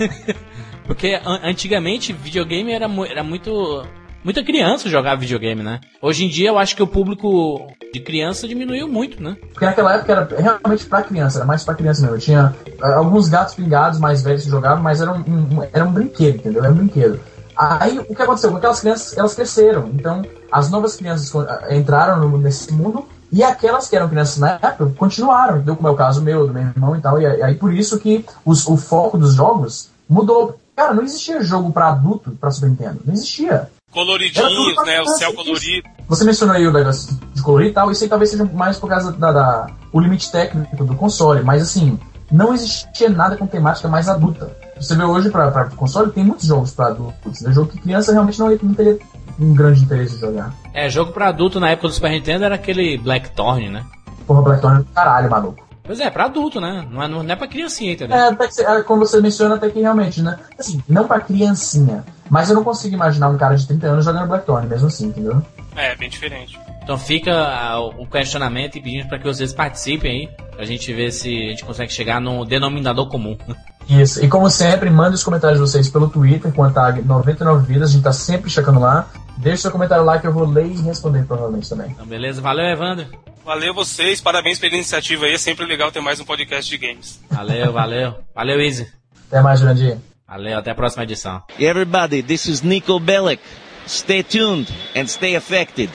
Porque 0.86 1.20
antigamente 1.42 2.12
videogame 2.12 2.72
era, 2.72 2.86
era 3.08 3.24
muito 3.24 3.84
muita 4.22 4.42
criança 4.42 4.88
jogava 4.88 5.20
videogame, 5.20 5.62
né? 5.62 5.80
Hoje 6.00 6.24
em 6.24 6.28
dia 6.28 6.48
eu 6.48 6.58
acho 6.58 6.76
que 6.76 6.82
o 6.82 6.86
público 6.86 7.66
de 7.92 8.00
criança 8.00 8.46
diminuiu 8.46 8.88
muito, 8.88 9.22
né? 9.22 9.36
Porque 9.52 9.64
naquela 9.64 9.94
época 9.94 10.12
era 10.12 10.28
realmente 10.36 10.86
pra 10.86 11.02
criança, 11.02 11.38
era 11.38 11.46
mais 11.46 11.64
pra 11.64 11.74
criança 11.74 12.02
mesmo. 12.02 12.18
Tinha 12.18 12.54
ah, 12.82 12.94
alguns 12.96 13.28
gatos 13.28 13.54
pingados 13.54 13.98
mais 13.98 14.22
velhos 14.22 14.44
que 14.44 14.50
jogavam, 14.50 14.82
mas 14.82 15.00
era 15.00 15.12
um, 15.12 15.20
um, 15.20 15.68
era 15.72 15.84
um 15.84 15.92
brinquedo, 15.92 16.36
entendeu? 16.36 16.64
Era 16.64 16.72
um 16.72 16.76
brinquedo. 16.76 17.20
Aí 17.56 17.98
o 17.98 18.14
que 18.14 18.20
aconteceu? 18.20 18.54
Aquelas 18.56 18.80
crianças, 18.80 19.16
elas 19.16 19.34
cresceram. 19.34 19.88
Então, 19.94 20.22
as 20.50 20.70
novas 20.70 20.96
crianças 20.96 21.32
entraram 21.70 22.28
nesse 22.38 22.72
mundo 22.72 23.06
e 23.34 23.42
aquelas 23.42 23.88
que 23.88 23.96
eram 23.96 24.08
crianças 24.08 24.38
na 24.38 24.52
época 24.52 24.94
continuaram, 24.96 25.56
entendeu? 25.56 25.74
Como 25.74 25.88
é 25.88 25.90
o 25.90 25.96
caso 25.96 26.22
meu, 26.22 26.46
do 26.46 26.54
meu 26.54 26.62
irmão 26.62 26.94
e 26.94 27.00
tal. 27.00 27.20
E 27.20 27.26
aí 27.26 27.56
por 27.56 27.74
isso 27.74 27.98
que 27.98 28.24
os, 28.44 28.64
o 28.68 28.76
foco 28.76 29.18
dos 29.18 29.34
jogos 29.34 29.90
mudou. 30.08 30.56
Cara, 30.76 30.94
não 30.94 31.02
existia 31.02 31.42
jogo 31.42 31.72
para 31.72 31.88
adulto 31.88 32.30
para 32.40 32.52
Super 32.52 32.70
Nintendo. 32.70 33.00
Não 33.04 33.12
existia 33.12 33.68
coloridinhos, 33.90 34.76
né? 34.86 35.00
O 35.00 35.06
céu 35.08 35.34
colorido. 35.34 35.88
Você 36.06 36.24
mencionou 36.24 36.54
aí 36.54 36.64
o 36.64 36.72
negócio 36.72 37.18
de 37.32 37.42
colorir 37.42 37.70
e 37.70 37.72
tal, 37.72 37.90
isso 37.90 38.04
aí 38.04 38.10
talvez 38.10 38.30
seja 38.30 38.44
mais 38.44 38.78
por 38.78 38.88
causa 38.88 39.10
da, 39.10 39.32
da, 39.32 39.66
o 39.92 39.98
limite 39.98 40.30
técnico 40.30 40.84
do 40.84 40.94
console, 40.94 41.42
mas 41.42 41.62
assim, 41.62 41.98
não 42.30 42.54
existia 42.54 43.08
nada 43.08 43.36
com 43.36 43.46
temática 43.46 43.88
mais 43.88 44.08
adulta. 44.08 44.56
Você 44.76 44.94
vê 44.94 45.02
hoje 45.02 45.30
para 45.30 45.70
console, 45.70 46.12
tem 46.12 46.24
muitos 46.24 46.46
jogos 46.46 46.72
para 46.72 46.88
adultos, 46.88 47.40
né? 47.40 47.52
Jogo 47.52 47.70
que 47.70 47.78
criança 47.78 48.12
realmente 48.12 48.38
não, 48.38 48.48
não 48.48 48.74
teria 48.74 48.98
um 49.38 49.54
grande 49.54 49.82
interesse 49.82 50.14
de 50.14 50.20
jogar. 50.20 50.52
É, 50.72 50.88
jogo 50.88 51.12
para 51.12 51.28
adulto 51.28 51.60
na 51.60 51.70
época 51.70 51.88
do 51.88 51.94
Super 51.94 52.10
Nintendo 52.10 52.44
era 52.44 52.54
aquele 52.54 52.98
Blackthorn, 52.98 53.68
né? 53.68 53.84
Porra, 54.26 54.42
Blackthorn 54.42 54.80
é 54.80 54.94
caralho, 54.94 55.30
maluco. 55.30 55.64
Pois 55.82 56.00
é, 56.00 56.08
pra 56.08 56.24
adulto, 56.24 56.60
né? 56.60 56.86
Não 56.90 57.02
é, 57.02 57.08
não 57.08 57.20
é 57.20 57.36
pra 57.36 57.46
criancinha, 57.46 57.92
entendeu? 57.92 58.16
É, 58.16 58.28
até 58.28 58.48
que, 58.48 58.62
é, 58.62 58.82
como 58.82 59.04
você 59.04 59.20
menciona, 59.20 59.56
até 59.56 59.68
que 59.68 59.80
realmente, 59.80 60.22
né? 60.22 60.38
Assim, 60.58 60.82
não 60.88 61.06
pra 61.06 61.20
criancinha. 61.20 62.02
Mas 62.30 62.48
eu 62.48 62.56
não 62.56 62.64
consigo 62.64 62.94
imaginar 62.94 63.28
um 63.28 63.36
cara 63.36 63.54
de 63.54 63.66
30 63.66 63.86
anos 63.86 64.04
jogando 64.04 64.26
Blackthorn, 64.26 64.66
mesmo 64.66 64.86
assim, 64.86 65.08
entendeu? 65.08 65.42
É, 65.76 65.94
bem 65.94 66.08
diferente. 66.08 66.58
Então 66.82 66.96
fica 66.96 67.78
o 67.98 68.06
questionamento 68.06 68.76
e 68.76 68.80
pedimos 68.80 69.06
para 69.06 69.18
que 69.18 69.24
vocês 69.24 69.52
participem 69.52 70.10
aí, 70.10 70.54
pra 70.54 70.64
gente 70.64 70.90
ver 70.92 71.10
se 71.12 71.28
a 71.28 71.50
gente 71.50 71.64
consegue 71.64 71.92
chegar 71.92 72.20
no 72.20 72.46
denominador 72.46 73.08
comum. 73.08 73.36
Isso, 73.88 74.24
e 74.24 74.28
como 74.28 74.48
sempre, 74.48 74.88
mande 74.88 75.14
os 75.14 75.22
comentários 75.22 75.60
de 75.60 75.66
vocês 75.66 75.90
pelo 75.90 76.08
Twitter 76.08 76.50
com 76.52 76.64
a 76.64 76.70
tag 76.70 77.02
99 77.02 77.66
vidas, 77.66 77.90
a 77.90 77.92
gente 77.92 78.02
tá 78.02 78.12
sempre 78.12 78.48
checando 78.48 78.80
lá. 78.80 79.06
Deixe 79.38 79.62
seu 79.62 79.70
comentário 79.70 80.04
lá 80.04 80.18
que 80.18 80.26
eu 80.26 80.32
vou 80.32 80.46
ler 80.46 80.66
e 80.66 80.80
responder 80.82 81.24
provavelmente 81.26 81.68
também. 81.68 81.90
Então, 81.90 82.06
beleza, 82.06 82.40
valeu, 82.40 82.66
Evandro. 82.66 83.06
Valeu 83.44 83.74
vocês, 83.74 84.20
parabéns 84.20 84.58
pela 84.58 84.74
iniciativa 84.74 85.26
aí, 85.26 85.34
é 85.34 85.38
sempre 85.38 85.66
legal 85.66 85.92
ter 85.92 86.00
mais 86.00 86.18
um 86.18 86.24
podcast 86.24 86.70
de 86.70 86.78
games. 86.78 87.20
Valeu, 87.30 87.72
valeu. 87.72 88.14
Valeu, 88.34 88.60
Easy. 88.60 88.90
Até 89.28 89.42
mais, 89.42 89.60
Jurandir. 89.60 89.98
Valeu, 90.26 90.58
até 90.58 90.70
a 90.70 90.74
próxima 90.74 91.02
edição. 91.02 91.42
Everybody, 91.58 92.22
this 92.22 92.46
is 92.46 92.62
Nico 92.62 92.98
Bellic. 92.98 93.42
Stay 93.86 94.22
tuned 94.22 94.72
and 94.96 95.06
stay 95.06 95.36
affected. 95.36 95.90